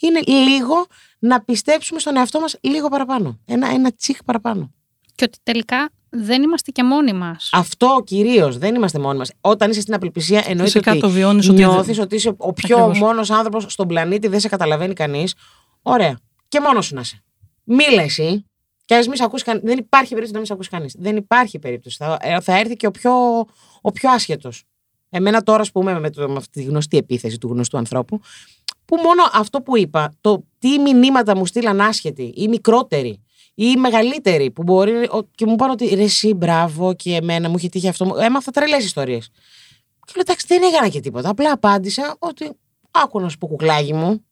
[0.00, 0.86] Είναι λίγο
[1.18, 3.38] να πιστέψουμε στον εαυτό μας λίγο παραπάνω.
[3.44, 4.72] Ένα, ένα τσίχ παραπάνω.
[5.14, 7.48] Και ότι τελικά δεν είμαστε και μόνοι μας.
[7.52, 8.58] Αυτό κυρίως.
[8.58, 9.30] Δεν είμαστε μόνοι μας.
[9.40, 12.76] Όταν είσαι στην απελπισία, εννοείται Φυσικά ότι το βιώνεις ότι νιώθεις ότι είσαι ο πιο
[12.76, 12.98] Ακριβώς.
[12.98, 15.34] μόνος άνθρωπος στον πλανήτη, δεν σε καταλαβαίνει κανείς.
[15.82, 16.18] Ωραία.
[16.48, 17.22] Και μόνος σου να είσαι.
[17.64, 18.44] Μίλα εσύ.
[18.84, 19.60] Και ας μην σε ακούσει κανεί.
[19.64, 20.94] Δεν υπάρχει περίπτωση να μην σε ακούσει κανείς.
[20.98, 21.96] Δεν υπάρχει περίπτωση.
[21.96, 23.12] Θα, ε, θα έρθει και ο πιο,
[23.80, 24.64] ο πιο άσχετος.
[25.10, 28.20] Εμένα τώρα, ας πούμε, με, το, με αυτή τη γνωστή επίθεση του γνωστού ανθρώπου,
[28.84, 33.22] που μόνο αυτό που είπα, το τι μηνύματα μου στείλαν άσχετοι ή μικρότεροι
[33.58, 37.56] ή μεγαλύτεροι, που μπορεί ο- και μου είπαν ότι ρε, εσύ, μπράβο και εμένα μου
[37.58, 38.04] είχε τύχει αυτό.
[38.04, 39.26] μου- Έμαθα τρελές ιστορίες.
[40.06, 41.28] Και λέω, εντάξει, δεν έκανα και τίποτα.
[41.28, 42.50] Απλά απάντησα ότι
[42.90, 44.24] άκου να σου πω κουκλάκι μου.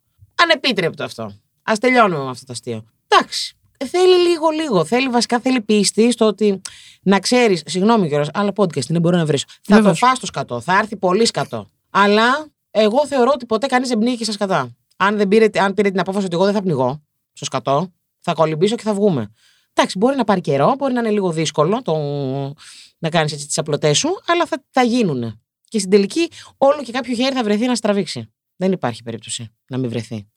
[0.43, 1.23] Ανεπίτρεπτο αυτό.
[1.63, 2.85] Α τελειώνουμε με αυτό το αστείο.
[3.09, 3.57] Εντάξει.
[3.79, 4.85] Ε, Θέλει λίγο, λίγο.
[4.85, 6.61] Θέλει βασικά θέλει πίστη στο ότι
[7.03, 9.45] να ξέρεις, συγγνώμη κιόλας, αλλά podcast δεν μπορώ να βρεις.
[9.63, 9.99] Θα Βεβαίως.
[9.99, 11.71] το φας το σκατό, θα έρθει πολύ σκατό.
[11.91, 14.77] Αλλά εγώ θεωρώ ότι ποτέ κανείς δεν πνίγει στα σκατά.
[14.97, 17.93] Αν, δεν πήρε, αν πήρε την απόφαση ότι εγώ δεν θα πνιγώ στο σκατό,
[18.25, 19.33] θα κολυμπήσω και θα βγούμε.
[19.73, 21.95] Εντάξει, μπορεί να πάρει καιρό, μπορεί να είναι λίγο δύσκολο το,
[22.99, 25.41] να κάνεις έτσι τις απλωτές σου, αλλά θα, θα γίνουν.
[25.65, 28.33] Και στην τελική, όλο και κάποιο χέρι θα βρεθεί να στραβήξει.
[28.57, 30.29] Δεν υπάρχει περίπτωση να μην βρεθεί.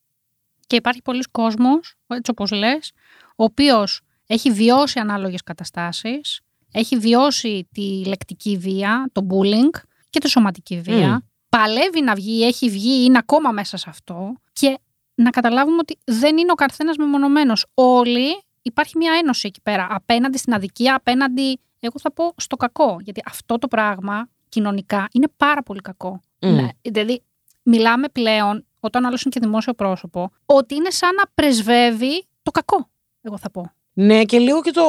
[0.67, 2.91] Και υπάρχει πολλοί κόσμος, έτσι όπως λες,
[3.35, 10.29] ο οποίος έχει βιώσει ανάλογες καταστάσεις, έχει βιώσει τη λεκτική βία, το bullying και τη
[10.29, 11.17] σωματική βία, Μμ.
[11.49, 14.77] παλεύει να βγει, έχει βγει, είναι ακόμα μέσα σε αυτό και
[15.17, 17.65] να καταλάβουμε ότι δεν είναι ο καθένας μεμονωμένος.
[17.73, 22.97] Όλοι υπάρχει μια ένωση εκεί πέρα, απέναντι στην αδικία, απέναντι, εγώ θα πω, στο κακό.
[23.01, 26.21] Γιατί αυτό το πράγμα κοινωνικά είναι πάρα πολύ κακό.
[26.41, 26.49] Μμ.
[26.49, 27.23] Ναι, δηλαδή,
[27.63, 32.89] μιλάμε πλέον, όταν άλλος είναι και δημόσιο πρόσωπο, ότι είναι σαν να πρεσβεύει το κακό,
[33.21, 33.71] εγώ θα πω.
[33.93, 34.83] Ναι, και λίγο και το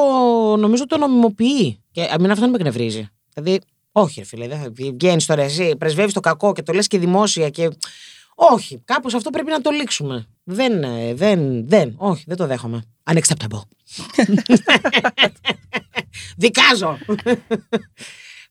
[0.56, 1.82] νομίζω το νομιμοποιεί.
[1.90, 3.08] Και εμένα αυτό δεν με εκνευρίζει.
[3.34, 3.60] Δηλαδή,
[3.92, 6.98] όχι, ρε φίλε, δεν θα βγαίνεις τώρα εσύ, πρεσβεύεις το κακό και το λες και
[6.98, 7.68] δημόσια και.
[8.40, 10.26] Όχι, κάπως αυτό πρέπει να το λήξουμε.
[10.44, 12.82] Δεν, ε, δεν, δεν, όχι, δεν το δέχομαι.
[13.10, 13.60] Unacceptable.
[16.36, 16.98] Δικάζω.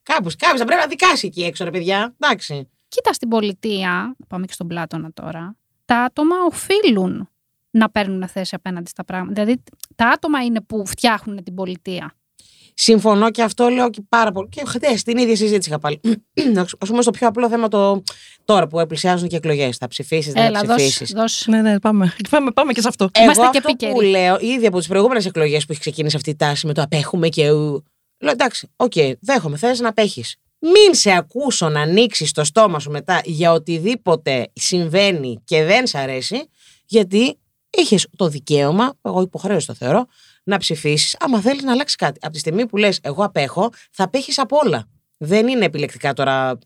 [0.03, 2.15] κάπως, κάπως θα πρέπει να δικάσει εκεί έξω, ρε παιδιά.
[2.19, 2.69] Εντάξει.
[2.87, 7.29] Κοίτα στην πολιτεία, πάμε και στον Πλάτωνα τώρα, τα άτομα οφείλουν
[7.69, 9.43] να παίρνουν θέση απέναντι στα πράγματα.
[9.43, 9.63] Δηλαδή,
[9.95, 12.16] τα άτομα είναι που φτιάχνουν την πολιτεία.
[12.79, 14.49] Συμφωνώ και αυτό λέω και πάρα πολύ.
[14.49, 15.99] Και χτες την ίδια συζήτηση είχα πάλι.
[16.79, 18.03] Α πούμε στο πιο απλό θέμα το
[18.45, 19.77] τώρα που πλησιάζουν και εκλογές.
[19.77, 21.11] Θα ψηφίσεις, δεν Έλα, θα δώσ, ψηφίσεις.
[21.11, 21.45] δώσ.
[21.47, 22.13] Ναι, ναι, πάμε.
[22.29, 22.51] πάμε.
[22.51, 23.09] Πάμε και σε αυτό.
[23.11, 23.91] Εγώ Είμαστε και αυτό επίκαιροι.
[23.93, 26.81] που λέω ήδη από τις προηγούμενες εκλογές που έχει ξεκινήσει αυτή η τάση με το
[26.81, 27.51] απέχουμε και.
[27.51, 27.83] ου,
[28.19, 30.35] Λέω εντάξει, οκ, δέχομαι, θες να απέχεις.
[30.59, 35.95] Μην σε ακούσω να ανοίξεις το στόμα σου μετά για οτιδήποτε συμβαίνει και δεν σ'
[35.95, 36.49] αρέσει,
[36.85, 37.37] γιατί
[37.69, 40.05] είχες το δικαίωμα, εγώ υποχρέωση το θεωρώ,
[40.47, 42.19] να ψηφίσεις άμα θέλεις να αλλάξει κάτι.
[42.21, 44.87] Από τη στιγμή που λες, Εγώ απέχω, θα απέχεις από όλα.
[45.17, 46.57] Δεν είναι επιλεκτικά τώρα.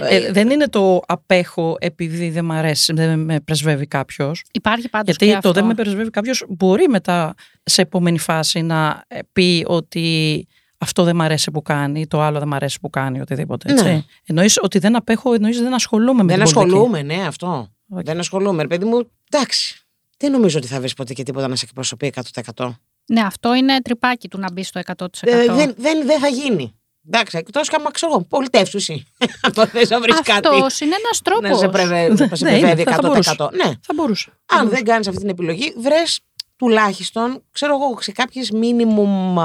[0.00, 4.42] Ε, δεν είναι το απέχω επειδή δεν μ' αρέσει, δεν με πρεσβεύει κάποιος.
[4.52, 5.52] Υπάρχει πάντως Γιατί και το αυτό.
[5.52, 10.46] δεν με πρεσβεύει κάποιος μπορεί μετά σε επόμενη φάση να ε, πει ότι
[10.78, 13.72] αυτό δεν μ' αρέσει που κάνει, το άλλο δεν μ' αρέσει που κάνει, οτιδήποτε.
[13.72, 13.84] Έτσι.
[13.84, 14.02] Ναι.
[14.26, 16.76] Εννοείς ότι δεν απέχω, εννοείς δεν ασχολούμαι με δεν την πολιτική.
[16.76, 17.68] ασχολούμαι, ναι, αυτό.
[17.88, 18.04] Οκ.
[18.04, 18.62] Δεν ασχολούμαι.
[18.62, 19.80] Ρε παιδί μου, εντάξει.
[20.18, 22.12] Δεν νομίζω ότι θα βρεις ποτέ και τίποτα να σε εκπροσωπεί
[22.54, 22.70] 100%.
[23.06, 25.06] Ναι, αυτό είναι τρυπάκι του να μπει στο 100%.
[25.20, 26.74] Ε, δεν, δεν, δεν θα γίνει.
[27.08, 29.04] Εντάξει, εκτός και άμα ξέρω εγώ, πολιτεύσου εσύ.
[29.56, 30.48] Αν θες να βρεις κάτι.
[30.48, 31.50] Αυτός είναι ένας τρόπος.
[31.50, 33.02] Να σε πρεβε- να σε Ναι, πρεβεύει είναι, θα 100%.
[33.02, 33.34] μπορούσε.
[33.52, 33.64] Ναι.
[33.82, 34.32] Θα μπορούσε.
[34.46, 36.20] Αν δεν κάνεις αυτή την επιλογή, βρες
[36.56, 39.36] τουλάχιστον, ξέρω εγώ, σε κάποιες μίνιμουμ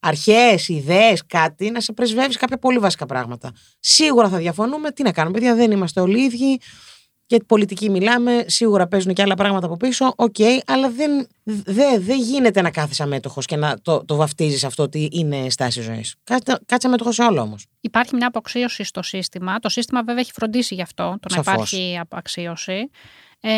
[0.00, 3.52] αρχές, ιδέες, κάτι, να σε πρεσβεύεις κάποια πολύ βασικά πράγματα.
[3.80, 4.90] Σίγουρα θα διαφωνούμε.
[4.90, 6.60] Τι να κάνουμε, παιδιά, δεν είμαστε όλοι ίδιοι.
[7.30, 10.12] Και πολιτική μιλάμε, σίγουρα παίζουν και άλλα πράγματα από πίσω.
[10.16, 10.34] Οκ,
[10.66, 15.08] αλλά δεν, δε, δεν γίνεται να κάθεσαι αμέτοχος και να το, το βαφτίζεις αυτό ότι
[15.12, 16.14] είναι στάση ζωής.
[16.24, 17.66] Κάτσε, κάτσε αμέτοχος σε όλο όμως.
[17.80, 19.58] Υπάρχει μια απαξίωση στο σύστημα.
[19.58, 21.72] Το σύστημα βέβαια έχει φροντίσει γι' αυτό, το να Σαφώς.
[21.72, 22.90] υπάρχει απαξίωση.
[23.40, 23.50] Ε,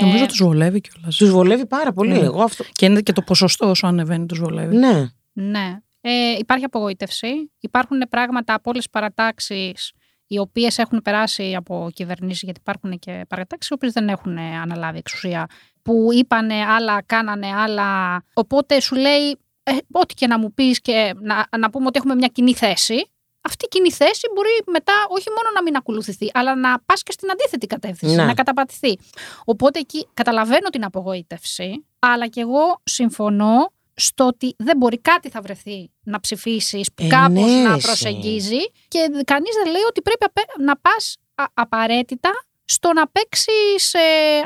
[0.00, 1.16] Νομίζω τους βολεύει κιόλας.
[1.16, 2.12] Τους βολεύει πάρα πολύ.
[2.12, 2.18] Ναι.
[2.18, 2.64] Εγώ αυτό.
[2.72, 4.76] Και είναι και το ποσοστό όσο ανεβαίνει, τους βολεύει.
[4.76, 5.08] Ναι.
[5.32, 5.78] Ναι.
[6.00, 7.50] Ε, υπάρχει απογοήτευση.
[7.60, 9.92] Υπάρχουν πράγματα από όλες τις παρατάξεις
[10.34, 14.98] οι οποίες έχουν περάσει από κυβερνήσεις, γιατί υπάρχουν και παρατάξεις οι οποίες δεν έχουν αναλάβει
[14.98, 15.46] εξουσία
[15.82, 18.22] που είπανε άλλα, κάνανε άλλα.
[18.34, 22.14] Οπότε σου λέει, ε, ό,τι και να μου πεις και να, να πούμε ότι έχουμε
[22.14, 23.08] μια κοινή θέση,
[23.40, 27.12] αυτή η κοινή θέση μπορεί μετά όχι μόνο να μην ακολουθηθεί, αλλά να πας και
[27.12, 28.24] στην αντίθετη κατεύθυνση, Ναι.
[28.24, 28.98] να καταπατηθεί.
[29.44, 35.40] Οπότε εκεί καταλαβαίνω την απογοήτευση, αλλά και εγώ συμφωνώ στο ότι δεν μπορεί κάτι θα
[35.40, 37.86] βρεθεί να ψηφίσεις που Ε, κάπως ναι, να εσύ.
[37.86, 42.30] προσεγγίζει και κανείς δεν λέει ότι πρέπει απέ- να πας α- απαραίτητα
[42.66, 43.94] στο να παίξεις,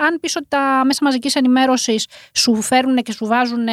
[0.08, 3.66] αν πεις ότι τα μέσα μαζικής ενημέρωσης σου φέρουν και σου βάζουν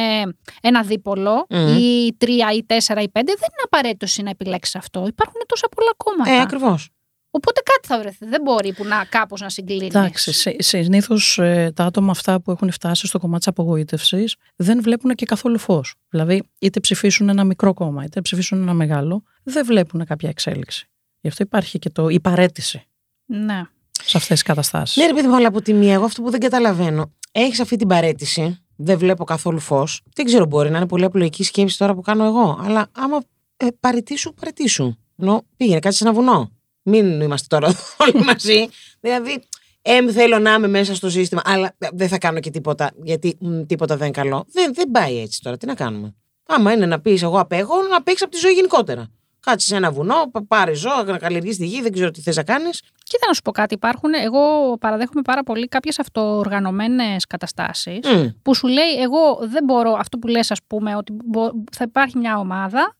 [0.62, 1.76] ένα δίπολο Μμμ.
[1.78, 5.04] ή τρία ή τέσσερα ή πέντε, δεν είναι απαραίτητο εσύ να επιλέξεις αυτό.
[5.06, 6.30] Υπάρχουν τόσα πολλά κόμματα.
[6.30, 6.88] Ε, ακριβώς.
[7.36, 8.26] Οπότε κάτι θα βρεθεί.
[8.26, 9.94] Δεν μπορεί που να κάπως να συγκλίνεις.
[9.94, 11.34] Εντάξει, συνήθως
[11.74, 15.94] τα άτομα αυτά που έχουν φτάσει στο κομμάτι της απογοήτευσης δεν βλέπουν και καθόλου φως.
[16.08, 20.88] Δηλαδή, είτε ψηφίσουν ένα μικρό κόμμα, είτε ψηφίσουν ένα μεγάλο, δεν βλέπουν κάποια εξέλιξη.
[21.20, 22.86] Γι' αυτό υπάρχει και το, η παρέτηση
[23.26, 23.62] Ναι.
[23.92, 24.96] σε αυτές τις καταστάσεις.
[24.96, 27.12] Ναι, ρε παιδί μου, αλλά από τη μία, εγώ αυτό που δεν καταλαβαίνω.
[27.32, 30.02] Έχεις αυτή την παρέτηση, δεν βλέπω καθόλου φως.
[30.14, 32.60] Δεν ξέρω, μπορεί να είναι πολύ απλοϊκή σκέψη τώρα που κάνω εγώ.
[32.64, 33.20] Αλλά άμα
[33.56, 34.94] ε, παρετήσου, παρετήσου.
[35.18, 36.50] Ενώ πήγαινε, κάτσε σε ένα βουνό.
[36.88, 37.74] Μην είμαστε τώρα
[38.06, 38.68] όλοι μαζί.
[39.00, 39.42] δηλαδή,
[39.82, 43.60] εμ θέλω να είμαι μέσα στο σύστημα, αλλά δεν θα κάνω και τίποτα, γιατί μ,
[43.62, 44.44] τίποτα δεν είναι καλό.
[44.48, 45.56] Δεν, δεν πάει έτσι τώρα.
[45.56, 46.14] Τι να κάνουμε.
[46.46, 49.08] Άμα είναι να πεις εγώ απέχω, να παίξεις από τη ζωή γενικότερα.
[49.40, 52.36] Κάτσε σε ένα βουνό, πα- πάρε ζώα, να καλλιεργήσει τη γη, δεν ξέρω τι θες
[52.36, 52.80] να κάνεις.
[53.02, 53.74] Κοίτα να σου πω κάτι.
[53.74, 57.98] Υπάρχουν, εγώ παραδέχομαι πάρα πολύ κάποιες αυτοοργανωμένες καταστάσεις
[58.42, 62.18] που σου λέει, εγώ δεν μπορώ, αυτό που λες ας πούμε, ότι μπο- θα υπάρχει
[62.18, 62.96] μια ομάδα,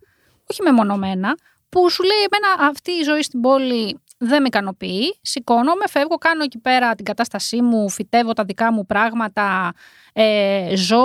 [0.51, 1.35] όχι μεμονωμένα,
[1.69, 6.43] που σου λέει, εμένα αυτή η ζωή στην πόλη δεν με ικανοποιεί, σηκώνομαι, φεύγω, κάνω
[6.43, 9.73] εκεί πέρα την κατάστασή μου, φυτεύω τα δικά μου πράγματα,
[10.13, 10.99] ε, ζω,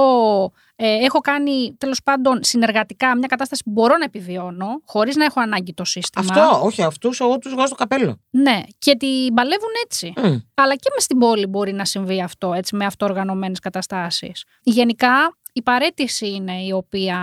[0.76, 5.40] ε, έχω κάνει τέλος πάντων συνεργατικά μια κατάσταση που μπορώ να επιβιώνω, χωρίς να έχω
[5.40, 6.26] ανάγκη το σύστημα.
[6.30, 8.20] Αυτό, όχι, αυτούς εγώ τους βγάζω στο καπέλο.
[8.30, 10.14] Ναι, και την παλεύουν έτσι.
[10.18, 10.38] Μμ.
[10.54, 14.44] Αλλά και μες στην πόλη μπορεί να συμβεί αυτό, έτσι, με αυτοοργανωμένες καταστάσεις.
[14.64, 17.20] Γενικά, η παρέτηση είναι η οποία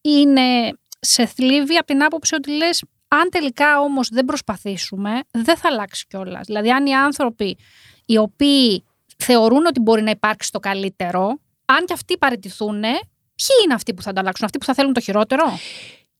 [0.00, 5.68] είναι σε θλίβει από την άποψη ότι λες, αν τελικά όμως δεν προσπαθήσουμε, δεν θα
[5.68, 6.46] αλλάξει κιόλας.
[6.46, 7.56] Δηλαδή, αν οι άνθρωποι
[8.04, 8.84] οι οποίοι
[9.16, 14.02] θεωρούν ότι μπορεί να υπάρξει το καλύτερο, αν και αυτοί παραιτηθούν, ποιοι είναι αυτοί που
[14.02, 15.58] θα τα αλλάξουν, αυτοί που θα θέλουν το χειρότερο;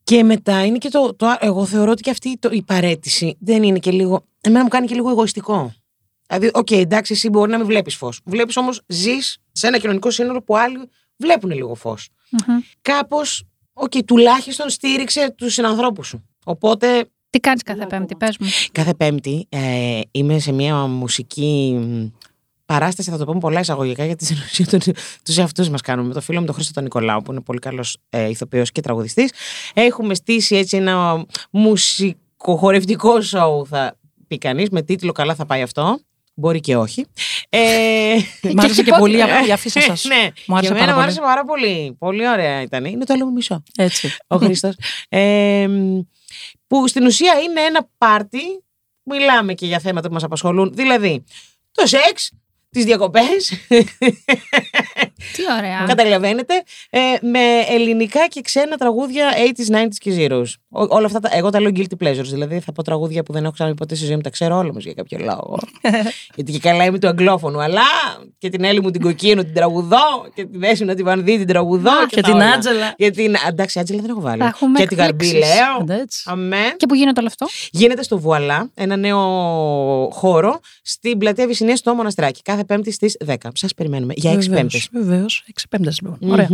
[0.05, 1.37] Και μετά είναι και το, το.
[1.41, 4.24] Εγώ θεωρώ ότι και αυτή το, η παραίτηση δεν είναι και λίγο.
[4.41, 5.74] Εμένα μου κάνει και λίγο εγωιστικό.
[6.26, 8.20] Δηλαδή, οκ, εντάξει, εσύ μπορεί να μην βλέπεις φως.
[8.24, 10.78] Βλέπεις όμως, ζεις σε ένα κοινωνικό σύνολο που άλλοι
[11.16, 12.09] βλέπουν λίγο φως.
[12.82, 13.45] Κάπως,
[13.75, 16.25] οκ, τουλάχιστον στήριξε τους συνανθρώπους σου.
[16.45, 18.47] Οπότε, Τι κάνεις κάθε πέμπτη, πες μου.
[18.72, 22.07] κάθε Πέμπτη ε, είμαι σε μια μουσική μ,
[22.66, 24.93] παράσταση, θα το πούμε πολλά εισαγωγικά, γιατί στην ουσία του,
[25.25, 26.09] τους εαυτούς μας κάνουμε.
[26.09, 28.81] Με το φίλο μου τον Χρήστο τον Νικολάου, που είναι πολύ καλός ε, ηθοποιός και
[28.81, 29.33] τραγουδιστής.
[29.75, 33.97] Έχουμε στήσει έτσι ένα μουσικοχορευτικό σόου, θα
[34.27, 35.99] πει κανείς, με τίτλο «Καλά θα πάει αυτό».
[36.35, 37.07] Μπορεί και όχι.
[37.49, 39.16] Ε, Μ' άρεσε και πότε- πολύ
[39.49, 40.05] η αφήσα σας.
[40.05, 41.03] ναι, Μου άρεσε και εμένα πάρα μου πολύ.
[41.03, 41.97] άρεσε πάρα πολύ.
[41.99, 42.85] Πολύ ωραία ήταν.
[42.85, 44.16] Είναι το άλλο μου μισό Έτσι.
[44.26, 44.74] ο Χρήστος.
[45.09, 45.68] Ε,
[46.66, 48.41] που στην ουσία είναι ένα πάρτι.
[49.03, 50.72] Μιλάμε και για θέματα που μας απασχολούν.
[50.74, 51.24] Δηλαδή,
[51.72, 52.30] το σεξ,
[52.75, 53.53] τις διακοπές.
[55.37, 55.85] Τι ωραία.
[55.87, 56.55] Καταλαβαίνετε.
[56.91, 60.45] Ε, με ελληνικά και ξένα τραγούδια 80s, 90s και zeros.
[60.70, 62.25] Ό- όλα αυτά τα, εγώ τα λέω guilty pleasures.
[62.31, 64.20] Δηλαδή θα πω τραγούδια που δεν έχω ξαναπεί ποτέ στη ζωή μου.
[64.20, 65.59] Τα ξέρω όλα όμως για κάποιο λόγο.
[66.35, 67.61] Γιατί και καλά είμαι του αγγλόφωνου.
[67.62, 67.83] Αλλά
[68.39, 70.29] και την Έλλη μου την κοκκίνου την τραγουδώ.
[70.35, 71.91] Και τη Δέση μου την Βανδύ την τραγουδώ.
[71.91, 72.51] Α, Και τα την όλα.
[72.53, 72.95] Άτζελα.
[72.97, 73.35] Και την.
[73.49, 74.41] Εντάξει, Άτζελα δεν έχω βάλει.
[74.43, 75.55] Θα έχουμε Και την Γαρμπή εκπλήξεις.
[75.57, 75.77] λέω.
[75.81, 76.22] Άντε, έτσι.
[76.27, 76.77] Αμέν.
[76.77, 79.18] Και που γίνεται όλο αυτό; Γίνεται στο Βουαλά, ένα νέο
[80.12, 82.43] χώρο, στην πλατεία Βυσσινία στο Μοναστράκι.
[82.43, 83.35] Κάθε Πέμπτης στι 10.
[83.55, 84.81] Σας περιμένουμε για 6 Πέμπτε.
[84.93, 85.45] Βεβαίως.
[85.49, 86.19] Έξι πέμπτε λοιπόν.
[86.31, 86.49] Ωραία.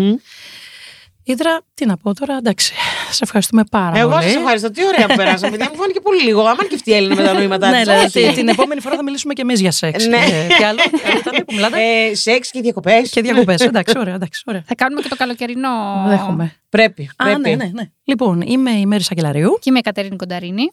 [1.24, 2.72] Ήδρα, τι να πω τώρα, εντάξει.
[3.10, 4.22] Σε ευχαριστούμε πάρα Εγώ πολύ.
[4.22, 4.70] σας ευχαριστώ.
[4.70, 5.56] Τι ωραία που περάσαμε.
[5.56, 6.40] Δεν μου φάνηκε πολύ λίγο.
[6.40, 8.10] Άμα και αυτή η Έλληνα με τα νοήματά Ναι, της, ναι, όχι.
[8.10, 10.06] την- την επόμενη φορά θα μιλήσουμε και εμείς για σεξ.
[10.06, 10.16] Ναι.
[10.16, 10.80] Και- Τι άλλο,
[11.10, 11.76] άλλο ήταν που μιλάτε.
[11.80, 13.10] Ε, σεξ και διακοπές.
[13.10, 13.60] Και διακοπές.
[13.60, 14.62] Εντάξει, ωραία, εντάξει, ωραία.
[14.66, 15.68] Θα κάνουμε και το καλοκαιρινό.
[16.06, 16.56] Δέχομαι.
[16.68, 17.10] Πρέπει.
[17.16, 17.40] Α, πρέπει.
[17.40, 17.90] ναι, ναι, ναι.
[18.04, 20.68] Λοιπόν, είμαι η Μέρη Σακελαρίου Και είμαι η Κατερίνη Κονταρίνη.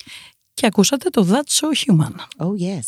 [0.54, 2.46] και ακούσατε το That's So Human.
[2.46, 2.88] Oh, yes.